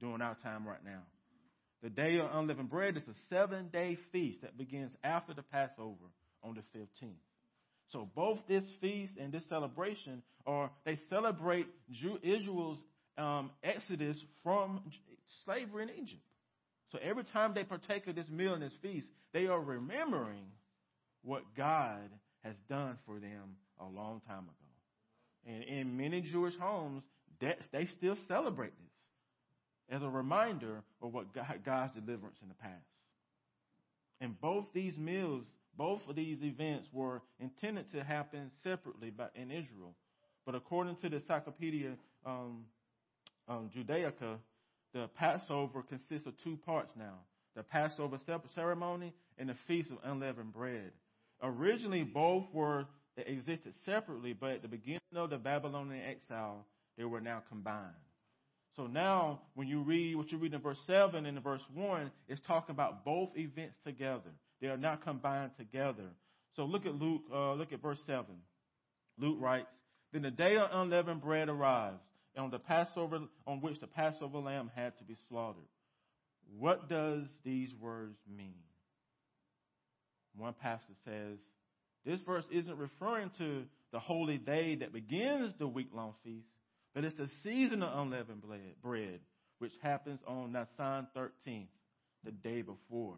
[0.00, 1.02] during our time right now.
[1.82, 6.08] The day of unleavened bread is a seven day feast that begins after the Passover
[6.42, 7.12] on the 15th.
[7.92, 11.66] So both this feast and this celebration are, they celebrate
[12.22, 12.78] Israel's
[13.18, 14.80] um, exodus from
[15.44, 16.22] slavery in Egypt.
[16.90, 20.44] So every time they partake of this meal and this feast, they are remembering
[21.22, 22.10] what God
[22.42, 24.52] has done for them a long time ago.
[25.46, 27.02] And in many Jewish homes,
[27.40, 32.74] they still celebrate this as a reminder of what God, God's deliverance in the past.
[34.20, 35.44] And both these meals,
[35.76, 39.94] both of these events were intended to happen separately by, in Israel.
[40.44, 41.94] But according to the Encyclopedia
[42.26, 42.64] um,
[43.48, 44.36] um, Judaica,
[44.92, 47.14] the Passover consists of two parts now
[47.54, 48.18] the Passover
[48.54, 50.90] ceremony and the Feast of Unleavened Bread.
[51.42, 56.64] Originally, both were existed separately, but at the beginning of the Babylonian exile,
[56.96, 57.92] they were now combined.
[58.76, 62.10] So now, when you read what you read in verse 7 and in verse 1,
[62.28, 64.30] it's talking about both events together.
[64.62, 66.08] They are not combined together.
[66.54, 68.24] So look at Luke, uh, look at verse 7.
[69.18, 69.66] Luke writes,
[70.12, 72.00] Then the day of unleavened bread arrives,
[72.38, 75.68] on the Passover, on which the Passover lamb had to be slaughtered.
[76.58, 78.54] What does these words mean?
[80.36, 81.38] One pastor says,
[82.06, 86.46] this verse isn't referring to the holy day that begins the week long feast,
[86.94, 88.42] but it's the season of unleavened
[88.82, 89.20] bread,
[89.58, 91.66] which happens on Nisan 13th,
[92.24, 93.16] the day before.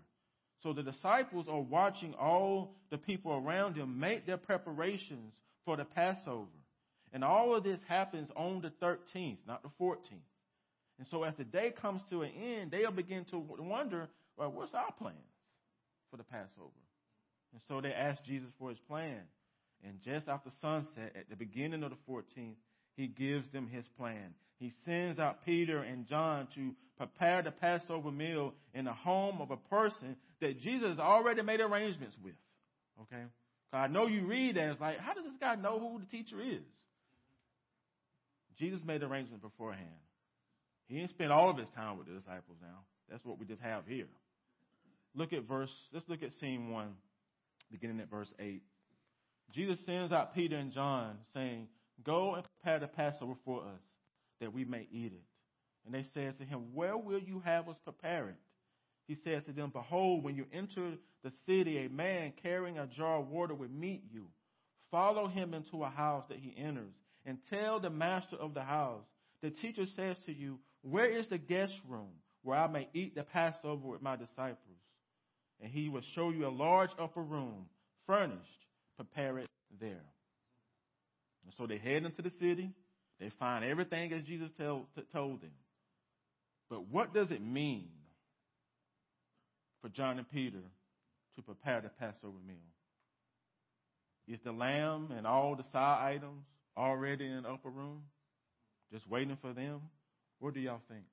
[0.65, 5.35] So the disciples are watching all the people around them make their preparations
[5.67, 6.49] for the Passover.
[7.12, 9.99] And all of this happens on the 13th, not the 14th.
[10.99, 14.09] And so as the day comes to an end, they'll begin to wonder,
[14.39, 15.19] well, what's our plans
[16.11, 16.71] for the Passover?
[17.53, 19.21] And so they ask Jesus for his plan.
[19.87, 22.57] And just after sunset, at the beginning of the 14th,
[22.97, 24.35] he gives them his plan.
[24.59, 29.51] He sends out Peter and John to prepare the Passover meal in the home of
[29.51, 32.35] a person that Jesus already made arrangements with.
[33.03, 33.25] Okay?
[33.73, 36.41] I know you read that, it's like, how does this guy know who the teacher
[36.41, 36.63] is?
[38.59, 39.89] Jesus made arrangements beforehand.
[40.87, 42.85] He didn't spend all of his time with the disciples now.
[43.11, 44.07] That's what we just have here.
[45.17, 46.95] Look at verse, let's look at scene one,
[47.71, 48.63] beginning at verse 8.
[49.53, 51.69] Jesus sends out Peter and John, saying,
[52.05, 53.81] Go and prepare the Passover for us,
[54.41, 55.23] that we may eat it.
[55.85, 58.37] And they said to him, Where will you have us prepare it?
[59.07, 63.18] He said to them, Behold, when you enter the city, a man carrying a jar
[63.18, 64.26] of water will meet you.
[64.91, 66.95] Follow him into a house that he enters,
[67.26, 69.05] and tell the master of the house,
[69.43, 72.12] The teacher says to you, Where is the guest room
[72.43, 74.59] where I may eat the Passover with my disciples?
[75.61, 77.66] And he will show you a large upper room,
[78.07, 78.41] furnished.
[78.97, 79.49] Prepare it
[79.80, 80.05] there.
[81.45, 82.70] And so they head into the city.
[83.20, 85.51] They find everything as Jesus tell, told them.
[86.75, 87.87] But what does it mean
[89.81, 90.59] for John and Peter
[91.37, 92.57] to prepare the Passover meal?
[94.27, 96.45] Is the lamb and all the side items
[96.77, 98.03] already in the upper room,
[98.93, 99.83] just waiting for them?
[100.41, 101.05] What do y'all think?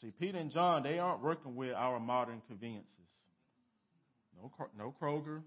[0.00, 2.86] See, Peter and John, they aren't working with our modern conveniences.
[4.40, 5.42] No, no Kroger,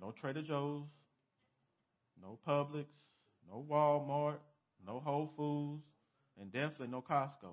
[0.00, 0.84] no Trader Joe's,
[2.22, 2.86] no Publix,
[3.50, 4.38] no Walmart,
[4.86, 5.82] no Whole Foods,
[6.40, 7.52] and definitely no Costco.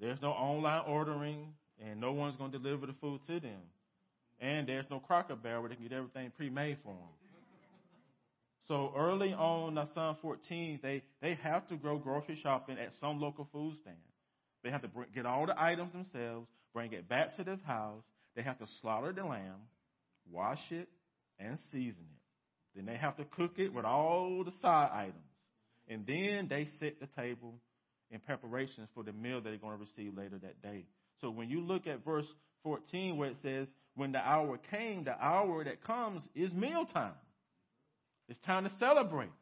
[0.00, 1.48] There's no online ordering,
[1.84, 3.60] and no one's going to deliver the food to them.
[4.40, 7.08] And there's no Cracker Barrel where they can get everything pre-made for them.
[8.66, 13.48] So early on, Nisan 14, they, they have to go grocery shopping at some local
[13.52, 13.96] food stand.
[14.62, 18.04] They have to bring, get all the items themselves, bring it back to this house.
[18.36, 19.66] They have to slaughter the lamb,
[20.30, 20.88] wash it,
[21.40, 22.76] and season it.
[22.76, 25.29] Then they have to cook it with all the side items.
[25.90, 27.54] And then they set the table
[28.10, 30.84] in preparations for the meal that they're going to receive later that day.
[31.20, 32.26] So when you look at verse
[32.62, 33.66] 14 where it says,
[33.96, 37.12] when the hour came, the hour that comes is mealtime.
[38.28, 39.32] It's time to celebrate.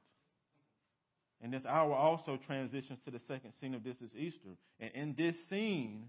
[1.43, 4.57] And this hour also transitions to the second scene of This is Easter.
[4.81, 6.07] And in this scene,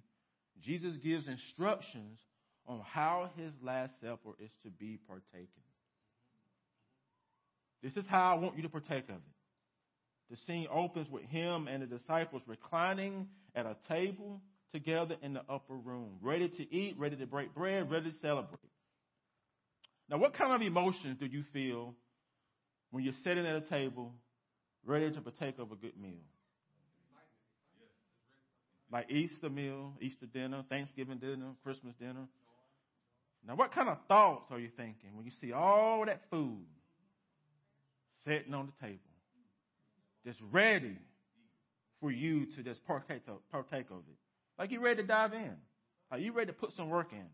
[0.62, 2.18] Jesus gives instructions
[2.66, 5.48] on how his Last Supper is to be partaken.
[7.84, 9.39] This is how I want you to partake of it.
[10.30, 15.42] The scene opens with him and the disciples reclining at a table together in the
[15.50, 18.60] upper room, ready to eat, ready to break bread, ready to celebrate.
[20.10, 21.96] Now, what kind of emotions do you feel
[22.92, 24.14] when you're sitting at a table
[24.86, 26.22] ready to partake of a good meal?
[28.92, 32.28] Like Easter meal, Easter dinner, Thanksgiving dinner, Christmas dinner.
[33.48, 36.66] Now, what kind of thoughts are you thinking when you see all that food
[38.26, 39.00] sitting on the table,
[40.30, 40.96] just ready
[42.00, 44.18] for you to just partake of, partake of it?
[44.60, 45.56] Like you ready to dive in.
[46.12, 47.26] Like you ready to put some work in.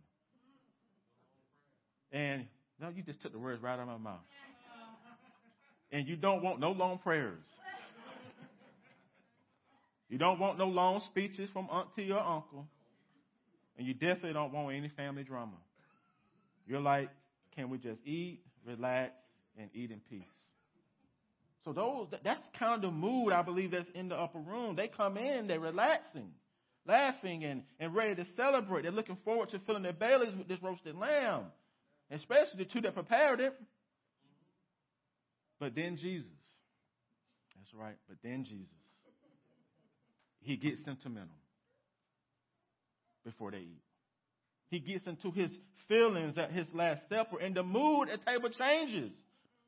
[2.18, 2.46] And
[2.80, 4.22] no, you just took the words right out of my mouth.
[5.91, 7.43] And you don't want no long prayers.
[10.08, 12.66] You don't want no long speeches from auntie or uncle.
[13.78, 15.58] And you definitely don't want any family drama.
[16.66, 17.10] You're like,
[17.56, 19.14] can we just eat, relax,
[19.60, 20.35] and eat in peace?
[21.66, 24.76] So those that's kind of the mood I believe that's in the upper room.
[24.76, 26.32] They come in, they're relaxing
[26.88, 28.84] laughing and, and ready to celebrate.
[28.84, 31.45] They're looking forward to filling their bellies with this roasted lamb,
[32.11, 33.53] especially the two that prepared it.
[35.59, 36.30] But then Jesus.
[37.57, 38.68] That's right, but then Jesus.
[40.41, 41.36] He gets sentimental
[43.24, 43.82] before they eat.
[44.70, 45.49] He gets into his
[45.88, 49.11] feelings at his last supper, and the mood at table changes.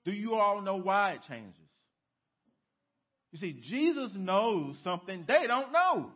[0.06, 1.67] Do you all know why it changes?
[3.38, 6.12] You see, Jesus knows something they don't know.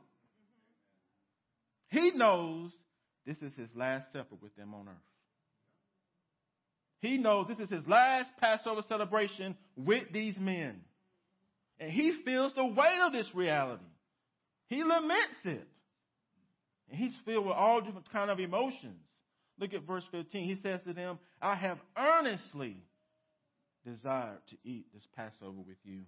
[1.89, 2.72] He knows
[3.28, 4.95] this is his last supper with them on earth.
[7.01, 10.82] He knows this is his last Passover celebration with these men.
[11.80, 13.84] And he feels the weight of this reality.
[14.67, 15.67] He laments it.
[16.89, 19.03] And he's filled with all different kind of emotions.
[19.59, 20.47] Look at verse 15.
[20.47, 22.78] He says to them, I have earnestly
[23.86, 26.01] desired to eat this Passover with you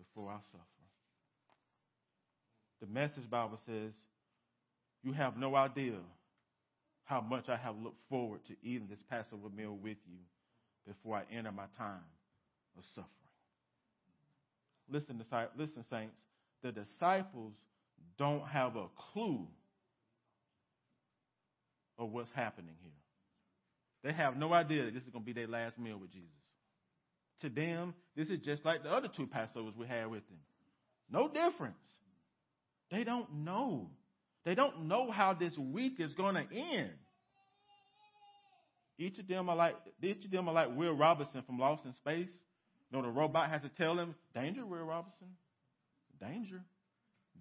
[0.00, 0.64] before I suffer.
[2.80, 3.92] The message Bible says,
[5.02, 5.96] You have no idea
[7.04, 10.18] how much I have looked forward to eating this Passover meal with you
[10.86, 12.04] before I enter my time
[12.78, 13.06] of suffering.
[14.90, 15.22] Listen,
[15.56, 16.14] listen, saints,
[16.62, 17.52] the disciples
[18.18, 19.46] don't have a clue
[21.98, 22.92] of what's happening here.
[24.02, 26.39] They have no idea that this is going to be their last meal with Jesus.
[27.40, 30.38] To them, this is just like the other two Passovers we had with them.
[31.10, 31.76] No difference.
[32.90, 33.90] They don't know.
[34.44, 36.90] They don't know how this week is going to end.
[38.98, 41.94] Each of them are like each of them are like Will Robinson from Lost in
[41.94, 42.28] Space.
[42.90, 45.28] You know, the robot has to tell him, "Danger, Will Robinson,
[46.20, 46.62] danger,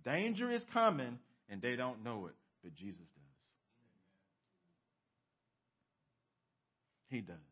[0.06, 1.20] danger is coming,"
[1.50, 3.26] and they don't know it, but Jesus does.
[7.10, 7.49] He does.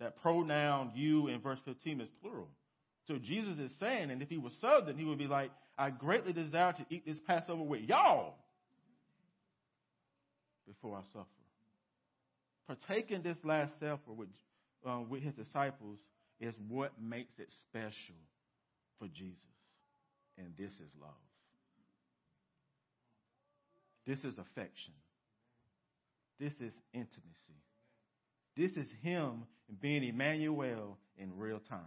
[0.00, 2.48] That pronoun you in verse 15 is plural.
[3.08, 6.32] So Jesus is saying, and if he was southern, he would be like, I greatly
[6.32, 8.34] desire to eat this Passover with y'all
[10.66, 11.26] before I suffer.
[12.66, 14.28] Partaking this Last Supper with,
[14.84, 15.98] um, with his disciples
[16.40, 18.16] is what makes it special
[18.98, 19.38] for Jesus.
[20.36, 21.10] And this is love.
[24.06, 24.94] This is affection.
[26.38, 27.58] This is intimacy.
[28.58, 29.44] This is him
[29.80, 31.78] being Emmanuel in real time.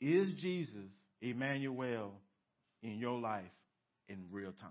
[0.00, 2.10] Is Jesus Emmanuel
[2.82, 3.44] in your life
[4.08, 4.70] in real time?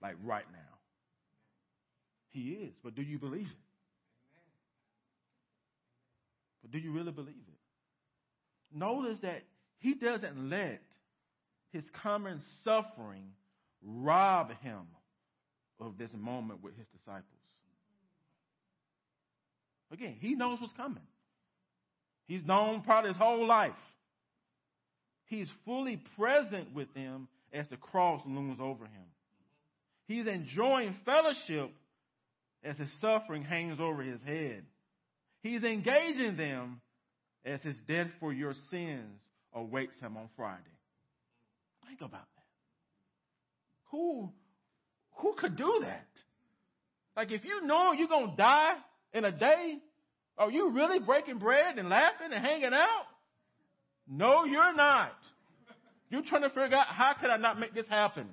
[0.00, 0.58] Like right now.
[2.30, 2.72] He is.
[2.82, 3.52] But do you believe it?
[6.62, 8.74] But do you really believe it?
[8.74, 9.42] Notice that
[9.78, 10.80] he doesn't let
[11.70, 13.32] his common suffering
[13.82, 14.86] rob him
[15.78, 17.43] of this moment with his disciples.
[19.94, 21.04] Again, he knows what's coming.
[22.26, 23.70] He's known probably his whole life.
[25.26, 29.06] He's fully present with them as the cross looms over him.
[30.08, 31.70] He's enjoying fellowship
[32.64, 34.64] as his suffering hangs over his head.
[35.42, 36.80] He's engaging them
[37.44, 39.20] as his death for your sins
[39.54, 40.60] awaits him on Friday.
[41.86, 42.44] Think about that.
[43.92, 44.28] Who,
[45.18, 46.08] who could do that?
[47.16, 48.74] Like if you know you're going to die
[49.14, 49.78] in a day?
[50.36, 53.06] Are you really breaking bread and laughing and hanging out?
[54.08, 55.12] No, you're not.
[56.10, 58.28] You're trying to figure out how could I not make this happen?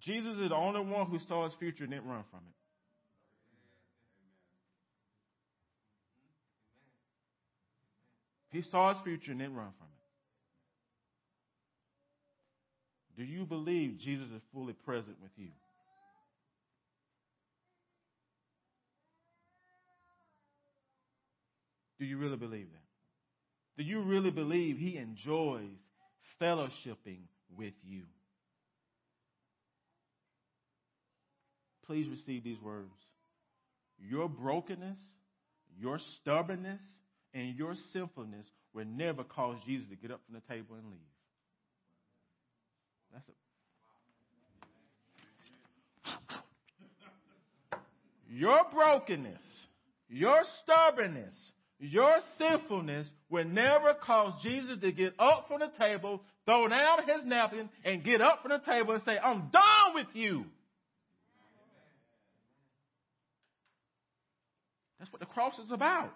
[0.00, 2.54] Jesus is the only one who saw his future and didn't run from it.
[8.50, 9.98] He saw his future and didn't run from it.
[13.18, 15.50] Do you believe Jesus is fully present with you?
[21.98, 23.82] Do you really believe that?
[23.82, 25.76] Do you really believe he enjoys
[26.40, 27.20] fellowshipping
[27.56, 28.02] with you?
[31.86, 32.92] Please receive these words.
[33.98, 34.98] Your brokenness,
[35.80, 36.80] your stubbornness,
[37.34, 41.00] and your sinfulness will never cause Jesus to get up from the table and leave.
[43.12, 43.32] That's a
[48.30, 49.42] your brokenness,
[50.08, 51.34] your stubbornness,
[51.80, 57.24] your sinfulness will never cause Jesus to get up from the table, throw down his
[57.24, 60.44] napkin, and get up from the table and say, I'm done with you.
[64.98, 66.12] That's what the cross is about.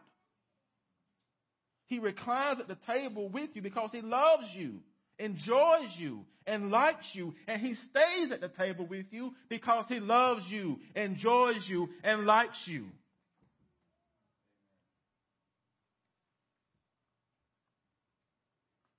[1.87, 4.81] He reclines at the table with you because he loves you,
[5.19, 7.35] enjoys you, and likes you.
[7.47, 12.25] And he stays at the table with you because he loves you, enjoys you, and
[12.25, 12.87] likes you.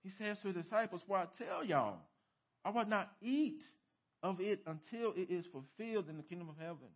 [0.04, 1.98] He says to the disciples, For I tell y'all,
[2.66, 3.60] I will not eat
[4.22, 6.90] of it until it is fulfilled in the kingdom of heaven.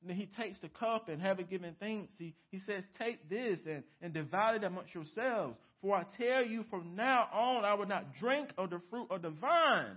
[0.00, 3.58] And then he takes the cup and having given thanks, he, he says, Take this
[3.66, 5.56] and, and divide it amongst yourselves.
[5.82, 9.22] For I tell you, from now on, I will not drink of the fruit of
[9.22, 9.96] the vine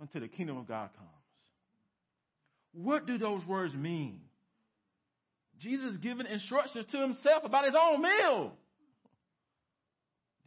[0.00, 1.08] until the kingdom of God comes.
[2.72, 4.20] What do those words mean?
[5.58, 8.52] Jesus giving instructions to himself about his own meal.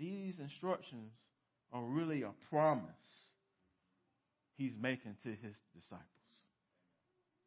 [0.01, 1.13] These instructions
[1.71, 2.89] are really a promise
[4.57, 6.07] he's making to his disciples.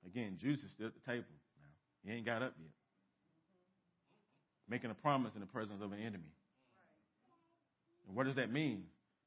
[0.07, 1.27] Again, Jesus stood at the table
[1.59, 1.73] now.
[2.07, 2.71] He ain't got up yet.
[4.69, 6.33] Making a promise in the presence of an enemy.
[8.07, 8.85] And what does that mean?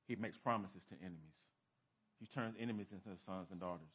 [0.07, 1.37] He makes promises to enemies.
[2.19, 3.91] He turns enemies into sons and daughters.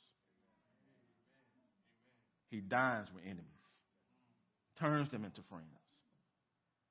[2.51, 3.65] He dines with enemies,
[4.79, 5.65] turns them into friends.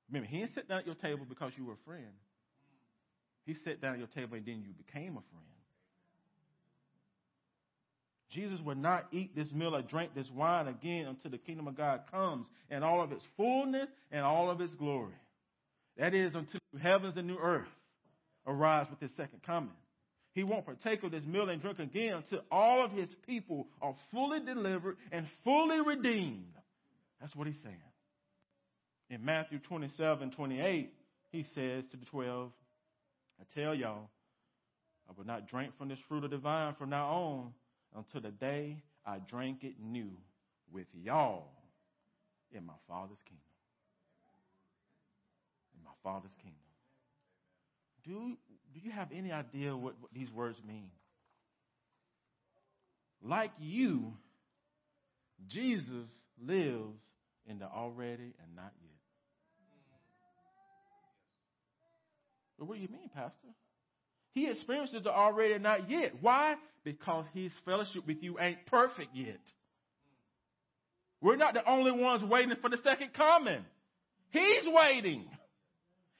[0.09, 2.11] Remember, he didn't sit down at your table because you were a friend.
[3.45, 5.51] He sat down at your table and then you became a friend.
[8.31, 11.75] Jesus would not eat this meal or drink this wine again until the kingdom of
[11.75, 15.13] God comes in all of its fullness and all of its glory.
[15.97, 17.67] That is, until heavens and new earth
[18.47, 19.73] arise with his second coming.
[20.33, 23.95] He won't partake of this meal and drink again until all of his people are
[24.13, 26.53] fully delivered and fully redeemed.
[27.19, 27.75] That's what he's saying.
[29.09, 30.93] In Matthew 27 28,
[31.33, 32.51] he says to the 12,
[33.41, 34.09] I tell y'all,
[35.09, 37.53] I will not drink from this fruit of the vine from now on
[37.95, 40.11] until the day I drink it new
[40.71, 41.47] with y'all
[42.51, 43.43] in my Father's kingdom.
[45.75, 46.59] In my Father's kingdom.
[48.05, 48.37] Do,
[48.73, 50.89] do you have any idea what, what these words mean?
[53.23, 54.13] Like you,
[55.47, 56.07] Jesus
[56.43, 56.99] lives
[57.47, 58.91] in the already and not yet.
[62.61, 63.47] But what do you mean, Pastor?
[64.33, 66.11] He experiences the already not yet.
[66.21, 66.53] Why?
[66.83, 69.39] Because his fellowship with you ain't perfect yet.
[71.21, 73.65] We're not the only ones waiting for the second coming.
[74.29, 75.25] He's waiting.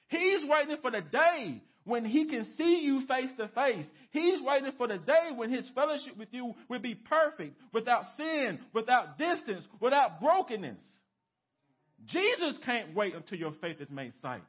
[0.08, 3.86] He's waiting for the day when he can see you face to face.
[4.10, 8.58] He's waiting for the day when his fellowship with you will be perfect, without sin,
[8.74, 10.80] without distance, without brokenness.
[12.06, 14.42] Jesus can't wait until your faith is made sight.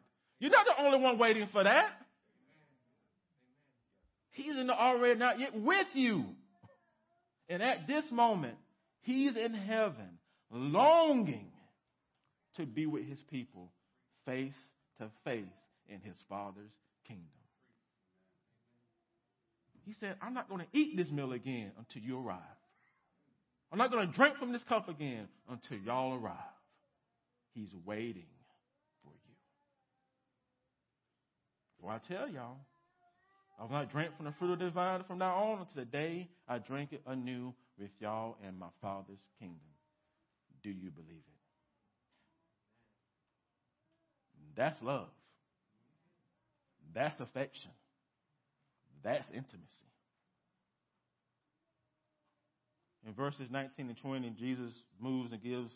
[0.44, 1.90] You're not the only one waiting for that.
[4.32, 6.26] He's in the already not yet with you.
[7.48, 8.58] And at this moment,
[9.04, 10.20] he's in heaven,
[10.52, 11.50] longing
[12.58, 13.72] to be with his people
[14.26, 14.52] face
[14.98, 15.46] to face
[15.88, 16.74] in his Father's
[17.08, 17.24] kingdom.
[19.86, 22.40] He said, I'm not going to eat this meal again until you arrive.
[23.72, 26.36] I'm not going to drink from this cup again until y'all arrive.
[27.54, 28.26] He's waiting
[29.04, 29.36] for you.
[31.84, 32.58] For I tell y'all,
[33.60, 35.86] I will not drink from the fruit of the vine from now on until the
[35.86, 39.60] day I drink it anew with y'all in my Father's kingdom.
[40.64, 41.34] Do you believe it?
[44.56, 45.10] That's love.
[46.94, 47.72] That's affection.
[49.04, 49.68] That's intimacy.
[53.06, 54.72] In verses 19 and 20, Jesus
[55.02, 55.72] moves and gives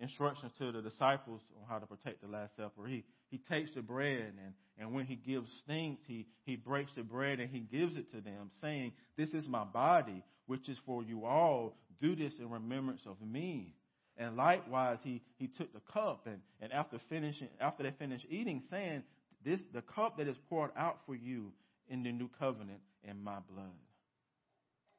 [0.00, 2.86] instructions to the disciples on how to protect the Last Supper.
[2.86, 7.02] He, he takes the bread, and, and when he gives thanks, he, he breaks the
[7.02, 11.02] bread and he gives it to them, saying, This is my body, which is for
[11.02, 11.76] you all.
[12.00, 13.74] Do this in remembrance of me.
[14.18, 18.62] And likewise, he, he took the cup, and, and after, finishing, after they finished eating,
[18.70, 19.02] saying,
[19.44, 21.52] this, the cup that is poured out for you
[21.88, 23.66] in the new covenant in my blood.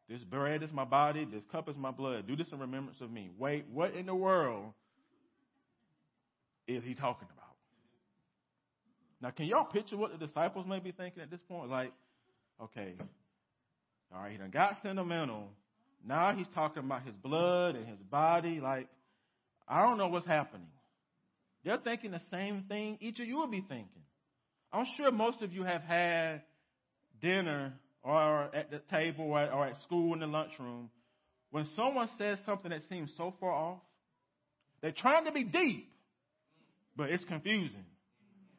[0.07, 2.27] This bread is my body, this cup is my blood.
[2.27, 3.29] Do this in remembrance of me.
[3.37, 4.71] Wait, what in the world
[6.65, 7.36] is he talking about?
[9.21, 11.69] Now, can y'all picture what the disciples may be thinking at this point?
[11.69, 11.91] Like,
[12.61, 12.93] okay,
[14.13, 15.49] all right, he done got sentimental.
[16.05, 18.59] Now he's talking about his blood and his body.
[18.61, 18.87] Like,
[19.67, 20.67] I don't know what's happening.
[21.65, 24.03] They're thinking the same thing each of you will be thinking.
[24.71, 26.43] I'm sure most of you have had
[27.21, 30.89] dinner or at the table or at, or at school in the lunchroom
[31.51, 33.79] when someone says something that seems so far off.
[34.81, 35.89] They're trying to be deep,
[36.95, 37.85] but it's confusing.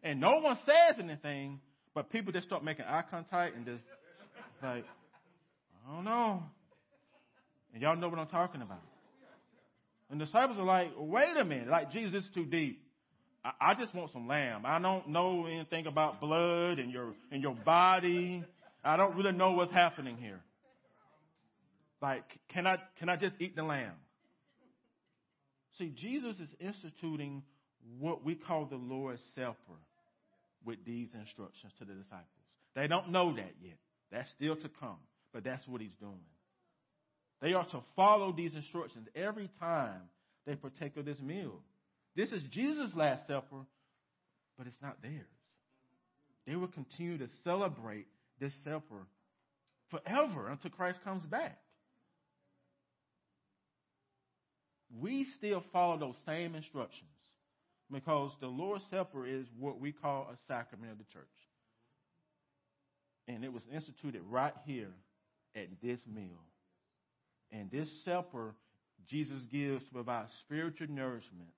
[0.08, 1.60] And no one says anything,
[1.94, 3.82] but people just start making eye contact and just
[4.62, 4.86] like,
[5.86, 6.42] I don't know.
[7.74, 8.80] And y'all know what I'm talking about.
[10.10, 12.82] And the disciples are like, wait a minute, like Jesus, this is too deep.
[13.44, 14.62] I, I just want some lamb.
[14.64, 18.42] I don't know anything about blood and your and your body.
[18.82, 20.40] I don't really know what's happening here.
[22.00, 23.92] Like, can I can I just eat the lamb?
[25.76, 27.42] See, Jesus is instituting
[27.98, 29.76] what we call the Lord's Supper
[30.64, 32.26] with these instructions to the disciples.
[32.74, 33.78] They don't know that yet.
[34.10, 34.98] That's still to come,
[35.32, 36.20] but that's what he's doing.
[37.40, 40.00] They are to follow these instructions every time
[40.46, 41.60] they partake of this meal.
[42.16, 43.64] This is Jesus' Last Supper,
[44.56, 45.26] but it's not theirs.
[46.46, 48.06] They will continue to celebrate
[48.40, 49.06] this supper
[49.90, 51.58] forever until Christ comes back.
[54.98, 57.10] We still follow those same instructions
[57.90, 61.24] because the Lord's Supper is what we call a sacrament of the church.
[63.26, 64.92] And it was instituted right here
[65.54, 66.42] at this meal.
[67.50, 68.54] And this supper
[69.06, 71.50] Jesus gives to provide spiritual nourishment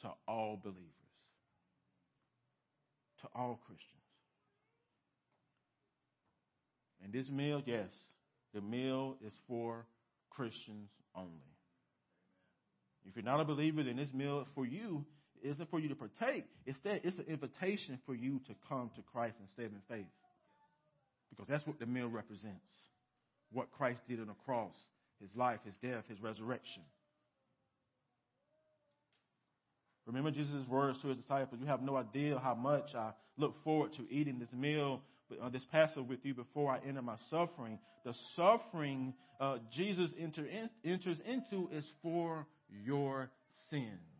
[0.00, 0.82] to all believers,
[3.20, 3.88] to all Christians.
[7.04, 7.88] And this meal, yes,
[8.54, 9.86] the meal is for
[10.30, 11.30] Christians only.
[13.04, 15.04] If you're not a believer, then this meal is for you
[15.42, 16.44] isn't for you to partake.
[16.66, 20.06] Instead, it's an invitation for you to come to Christ and save in faith.
[21.30, 22.60] Because that's what the meal represents.
[23.52, 24.74] What Christ did on the cross,
[25.20, 26.82] his life, his death, his resurrection.
[30.06, 31.60] Remember Jesus' words to his disciples.
[31.60, 35.00] You have no idea how much I look forward to eating this meal,
[35.40, 37.78] uh, this Passover with you before I enter my suffering.
[38.04, 42.46] The suffering uh, Jesus enter in, enters into is for
[42.84, 43.30] your
[43.70, 44.11] sins.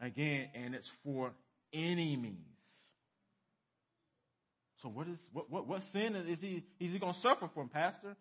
[0.00, 1.32] Again, and it's for
[1.72, 2.36] enemies.
[4.82, 7.68] So what is what what, what sin is he is he going to suffer from,
[7.68, 8.16] Pastor?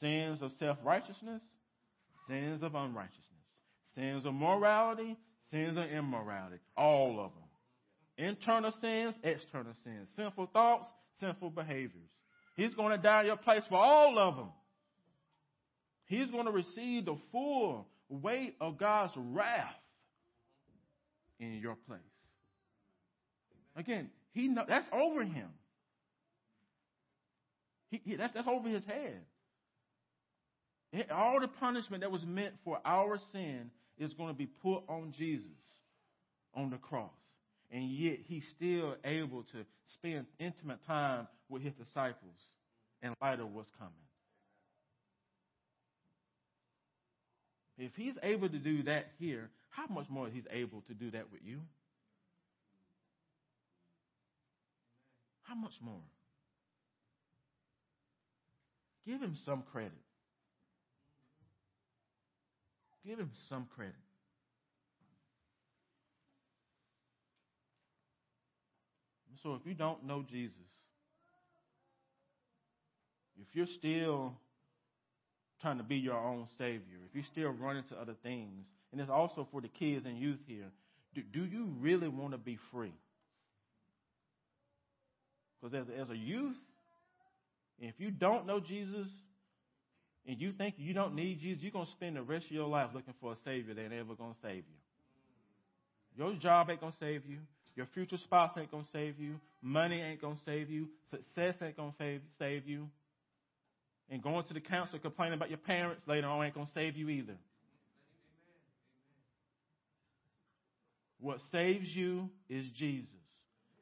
[0.00, 1.40] Sins of self righteousness,
[2.28, 3.22] sins of unrighteousness,
[3.94, 5.16] sins of morality,
[5.50, 8.28] sins of immorality, all of them.
[8.28, 10.86] Internal sins, external sins, sinful thoughts,
[11.20, 12.10] sinful behaviors.
[12.56, 14.48] He's going to die in your place for all of them.
[16.06, 19.74] He's going to receive the full weight of God's wrath
[21.52, 22.00] in your place.
[23.76, 25.48] Again, he know, that's over him.
[27.90, 29.20] He, he, that's, that's over his head.
[31.12, 35.12] All the punishment that was meant for our sin is going to be put on
[35.16, 35.46] Jesus
[36.54, 37.10] on the cross.
[37.70, 39.64] And yet he's still able to
[39.94, 42.36] spend intimate time with his disciples
[43.02, 43.92] in light of what's coming.
[47.76, 51.32] If he's able to do that here, how much more he's able to do that
[51.32, 51.60] with you?
[55.42, 56.00] How much more?
[59.06, 59.92] Give him some credit.
[63.04, 63.94] Give him some credit.
[69.42, 70.54] So if you don't know Jesus,
[73.38, 74.32] if you're still
[75.60, 78.64] trying to be your own savior, if you're still running to other things,
[78.94, 80.70] and it's also for the kids and youth here,
[81.16, 82.94] do, do you really want to be free?
[85.60, 86.54] Because as, as a youth,
[87.80, 89.08] if you don't know Jesus
[90.28, 92.68] and you think you don't need Jesus, you're going to spend the rest of your
[92.68, 94.78] life looking for a Savior that ain't ever going to save you.
[96.16, 97.38] Your job ain't going to save you.
[97.74, 99.40] Your future spouse ain't going to save you.
[99.60, 100.86] Money ain't going to save you.
[101.10, 102.86] Success ain't going to save you.
[104.08, 106.96] And going to the counselor complaining about your parents later on ain't going to save
[106.96, 107.34] you either.
[111.24, 113.08] What saves you is Jesus.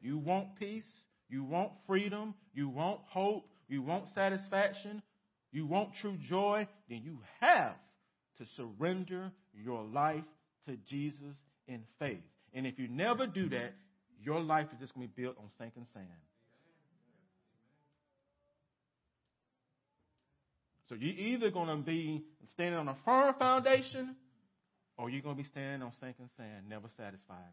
[0.00, 0.84] You want peace.
[1.28, 2.34] You want freedom.
[2.54, 3.48] You want hope.
[3.68, 5.02] You want satisfaction
[5.52, 7.74] you want true joy, then you have
[8.38, 10.24] to surrender your life
[10.66, 11.36] to Jesus
[11.68, 12.22] in faith.
[12.54, 13.74] And if you never do that,
[14.22, 16.06] your life is just going to be built on sinking sand.
[20.88, 22.24] So you're either going to be
[22.54, 24.16] standing on a firm foundation
[25.02, 27.50] or you're going to be standing on sinking sand, never satisfied.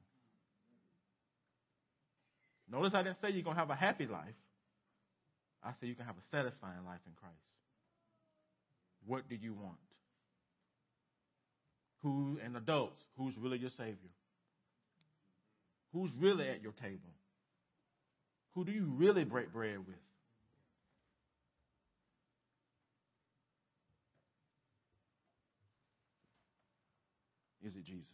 [2.72, 4.38] Notice I didn't say you're going to have a happy life.
[5.64, 7.34] I said you can have a satisfying life in Christ.
[9.08, 9.82] What do you want?
[12.04, 14.14] Who, and adults, who's really your Savior?
[15.92, 17.16] Who's really at your table?
[18.54, 19.96] Who do you really break bread with?
[27.66, 28.06] Is it Jesus?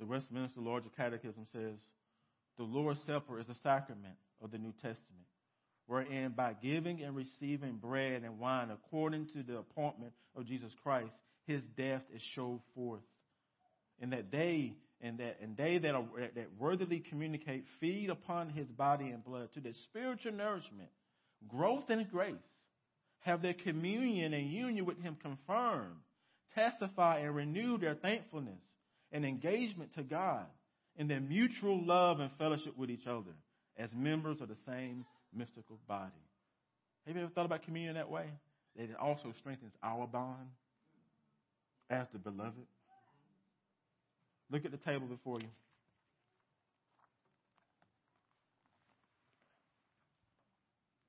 [0.00, 1.78] The Westminster Larger Catechism says
[2.58, 5.26] the Lord's Supper is a sacrament of the New Testament
[5.86, 11.12] wherein by giving and receiving bread and wine according to the appointment of Jesus Christ,
[11.46, 13.02] his death is showed forth.
[14.00, 16.04] And that they and that and they that are
[16.34, 20.88] that worthily communicate feed upon his body and blood to the spiritual nourishment,
[21.48, 22.34] growth and grace,
[23.22, 25.96] have their communion and union with him confirmed,
[26.54, 28.60] testify and renew their thankfulness
[29.10, 30.46] and engagement to God,
[30.96, 33.32] in their mutual love and fellowship with each other
[33.78, 35.04] as members of the same
[35.34, 36.10] mystical body.
[37.06, 38.26] Have you ever thought about communion that way?
[38.76, 40.48] That it also strengthens our bond
[41.90, 42.66] as the beloved.
[44.50, 45.48] Look at the table before you.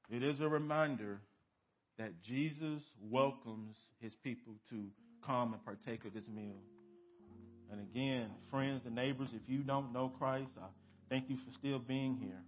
[0.09, 1.19] It is a reminder
[1.97, 4.85] that Jesus welcomes his people to
[5.25, 6.59] come and partake of this meal.
[7.71, 10.67] And again, friends and neighbors, if you don't know Christ, I
[11.13, 12.41] Thank you for still being here.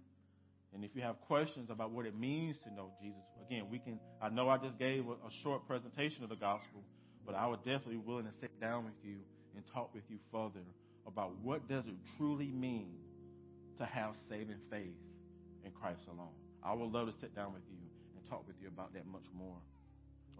[0.74, 4.00] And if you have questions about what it means to know Jesus, again, we can.
[4.20, 6.82] I know I just gave a, a short presentation of the gospel,
[7.24, 9.18] but I would definitely be willing to sit down with you
[9.54, 10.66] and talk with you further
[11.06, 12.90] about what does it truly mean
[13.78, 14.98] to have saving faith
[15.64, 16.34] in Christ alone.
[16.64, 17.78] I would love to sit down with you
[18.28, 19.56] talk with you about that much more.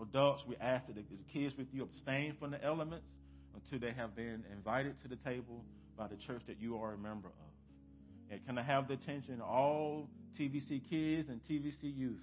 [0.00, 3.06] Adults, we ask that the kids with you abstain from the elements
[3.54, 5.64] until they have been invited to the table
[5.96, 8.30] by the church that you are a member of.
[8.30, 10.08] And can I have the attention of all
[10.38, 12.20] TVC kids and TVC youth?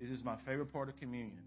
[0.00, 1.42] This is my favorite part of communion.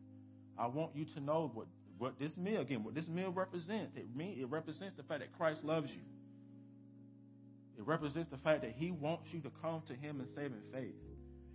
[0.58, 1.68] I want you to know what,
[1.98, 3.96] what this meal, again, what this meal represents.
[3.96, 6.02] It, mean, it represents the fact that Christ loves you.
[7.78, 10.96] It represents the fact that He wants you to come to Him in saving faith.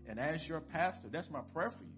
[0.09, 1.91] And as your pastor, that's my prayer for you.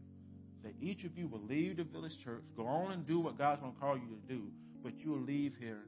[0.66, 3.60] That each of you will leave the village church, go on and do what God's
[3.60, 4.42] going to call you to do,
[4.82, 5.84] but you will leave here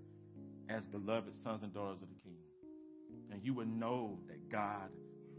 [0.68, 2.38] as beloved sons and daughters of the King.
[3.32, 4.88] And you will know that God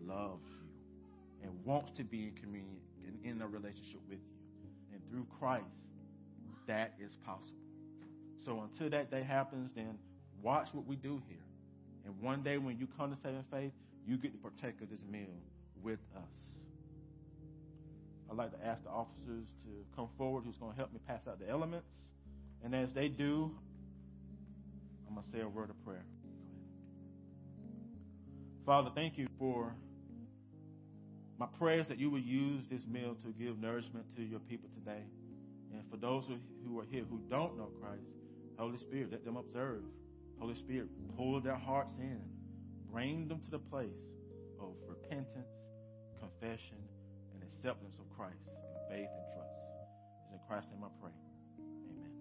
[0.06, 4.68] loves you and wants to be in communion and in a relationship with you.
[4.92, 5.64] And through Christ,
[6.68, 7.56] that is possible.
[8.44, 9.98] So until that day happens, then
[10.42, 11.38] watch what we do here.
[12.06, 13.72] And one day when you come to saving faith,
[14.06, 15.28] you get to partake of this meal
[15.82, 16.49] with us.
[18.30, 21.22] I'd like to ask the officers to come forward who's going to help me pass
[21.28, 21.88] out the elements.
[22.64, 23.52] And as they do,
[25.08, 26.06] I'm going to say a word of prayer.
[28.66, 29.74] Father, thank you for
[31.40, 35.02] my prayers that you will use this meal to give nourishment to your people today.
[35.74, 36.26] And for those
[36.68, 38.04] who are here who don't know Christ,
[38.58, 39.82] Holy Spirit, let them observe.
[40.38, 42.20] Holy Spirit, pull their hearts in.
[42.92, 43.90] Bring them to the place
[44.60, 45.48] of repentance,
[46.20, 46.78] confession,
[47.60, 49.52] acceptance of Christ in faith and trust.
[50.24, 51.12] It's in Christ's name I pray.
[51.92, 52.12] Amen.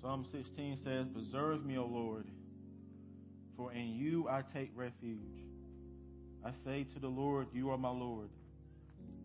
[0.00, 2.24] Psalm 16 says, Preserve me, O Lord,
[3.54, 5.18] for in you I take refuge.
[6.42, 8.30] I say to the Lord, You are my Lord.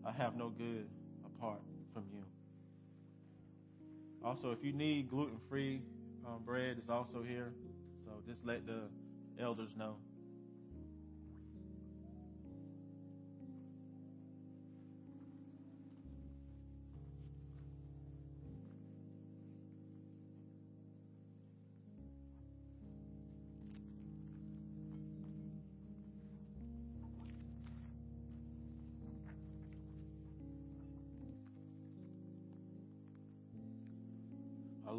[0.04, 0.86] I have no good
[1.24, 1.60] apart
[1.92, 2.22] from you.
[4.22, 5.82] Also, if you need gluten free
[6.26, 7.52] um, bread, it's also here.
[8.04, 8.82] So just let the
[9.38, 9.96] elders know.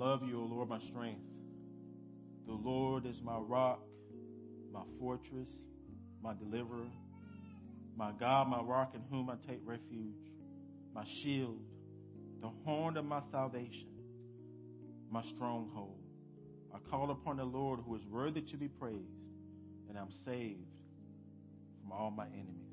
[0.05, 1.23] Love you, O Lord, my strength.
[2.45, 3.81] The Lord is my rock,
[4.71, 5.49] my fortress,
[6.21, 6.91] my deliverer,
[7.97, 10.13] my God, my rock in whom I take refuge,
[10.93, 11.57] my shield,
[12.43, 13.89] the horn of my salvation,
[15.09, 16.03] my stronghold.
[16.71, 18.99] I call upon the Lord who is worthy to be praised,
[19.89, 20.67] and I'm saved
[21.81, 22.64] from all my enemies.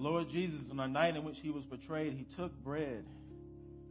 [0.00, 3.04] Lord Jesus, on the night in which he was betrayed, he took bread.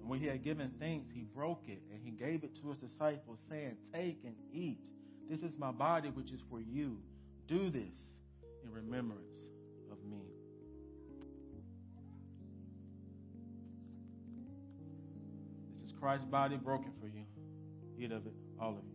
[0.01, 2.77] And when he had given thanks, he broke it and he gave it to his
[2.79, 4.79] disciples, saying, Take and eat.
[5.29, 6.97] This is my body, which is for you.
[7.47, 7.93] Do this
[8.63, 9.21] in remembrance
[9.91, 10.23] of me.
[15.81, 17.25] This is Christ's body broken for you.
[17.99, 18.88] Eat of it, all of you.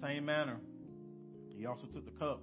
[0.00, 0.56] Same manner,
[1.56, 2.42] he also took the cup.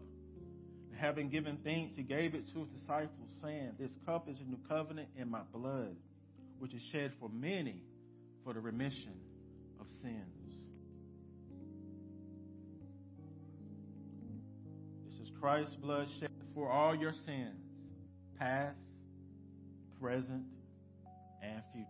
[0.89, 4.43] And having given thanks, he gave it to his disciples, saying, This cup is a
[4.43, 5.95] new covenant in my blood,
[6.59, 7.83] which is shed for many
[8.43, 9.13] for the remission
[9.79, 10.15] of sins.
[15.09, 17.59] This is Christ's blood shed for all your sins,
[18.39, 18.77] past,
[20.01, 20.43] present,
[21.43, 21.87] and future.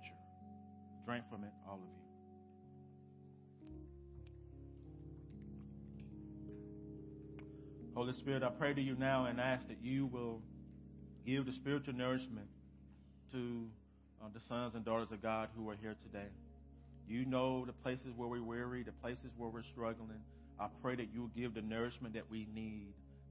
[1.06, 2.01] Drink from it, all of you.
[8.02, 10.42] Holy Spirit, I pray to you now and ask that you will
[11.24, 12.48] give the spiritual nourishment
[13.32, 13.68] to
[14.20, 16.30] uh, the sons and daughters of God who are here today.
[17.08, 20.18] You know the places where we're weary, the places where we're struggling.
[20.60, 22.88] I pray that you will give the nourishment that we need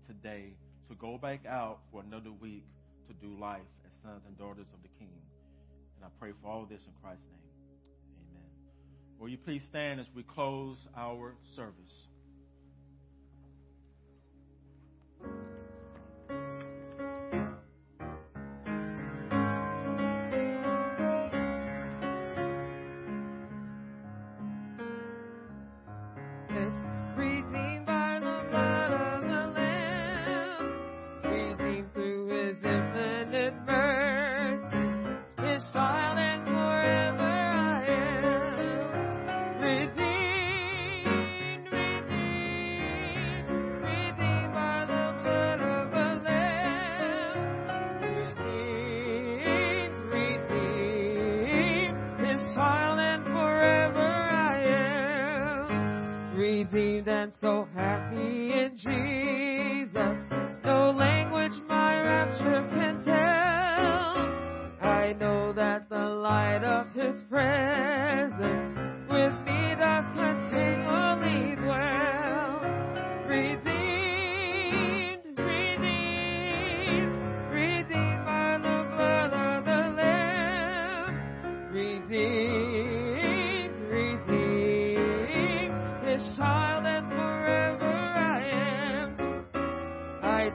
[0.07, 0.53] today
[0.89, 2.63] to go back out for another week
[3.09, 5.19] to do life as sons and daughters of the King.
[5.97, 7.43] And I pray for all this in Christ's name.
[8.31, 8.51] Amen.
[9.19, 12.10] Will you please stand as we close our service?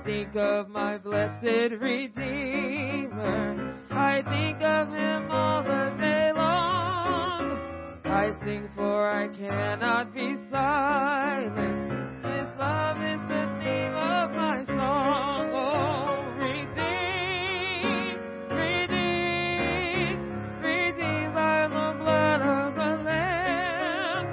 [0.06, 3.74] think of my blessed Redeemer.
[3.90, 7.58] I think of him all the day long.
[8.06, 11.92] I sing for I cannot be silent.
[12.24, 15.52] His love is the theme of my song.
[15.56, 18.20] Oh, redeem,
[18.52, 20.18] redeem,
[20.62, 24.28] redeem by the blood of the Lamb.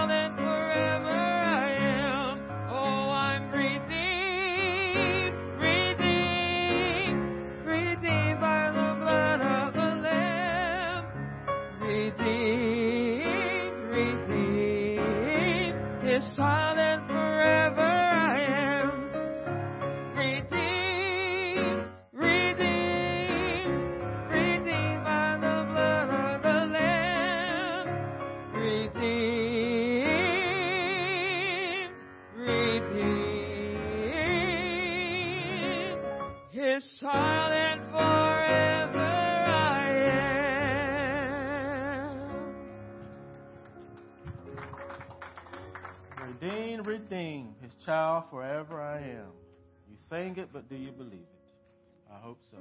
[50.53, 52.13] But do you believe it?
[52.13, 52.59] I hope so.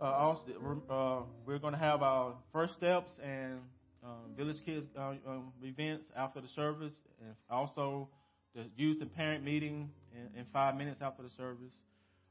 [0.00, 0.42] Uh, also,
[0.90, 3.60] uh, we're going to have our first steps and
[4.04, 8.08] um, Village Kids uh, um, events after the service, and also
[8.54, 11.72] the youth and parent meeting in, in, five minutes after the service.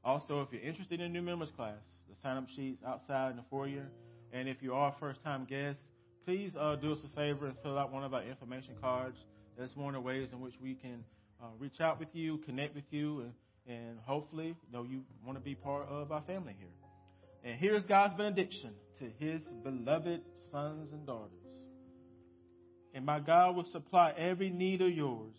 [0.03, 1.79] Also, if you're interested in new members class,
[2.09, 3.87] the sign up sheets outside in the foyer.
[4.33, 5.79] And if you are a first time guest,
[6.25, 9.17] please uh, do us a favor and fill out one of our information cards.
[9.57, 11.03] That's one of the ways in which we can
[11.43, 13.33] uh, reach out with you, connect with you, and
[13.67, 16.67] and hopefully, you know, you want to be part of our family here.
[17.43, 20.21] And here's God's benediction to his beloved
[20.51, 21.31] sons and daughters.
[22.93, 25.33] And my God will supply every need of yours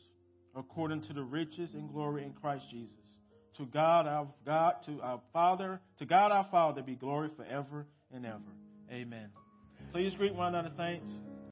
[0.56, 2.94] according to the riches and glory in Christ Jesus.
[3.58, 8.26] To God our God, to our Father, to God our Father be glory forever and
[8.26, 8.40] ever.
[8.90, 9.28] Amen.
[9.92, 11.33] Please greet one another, saints.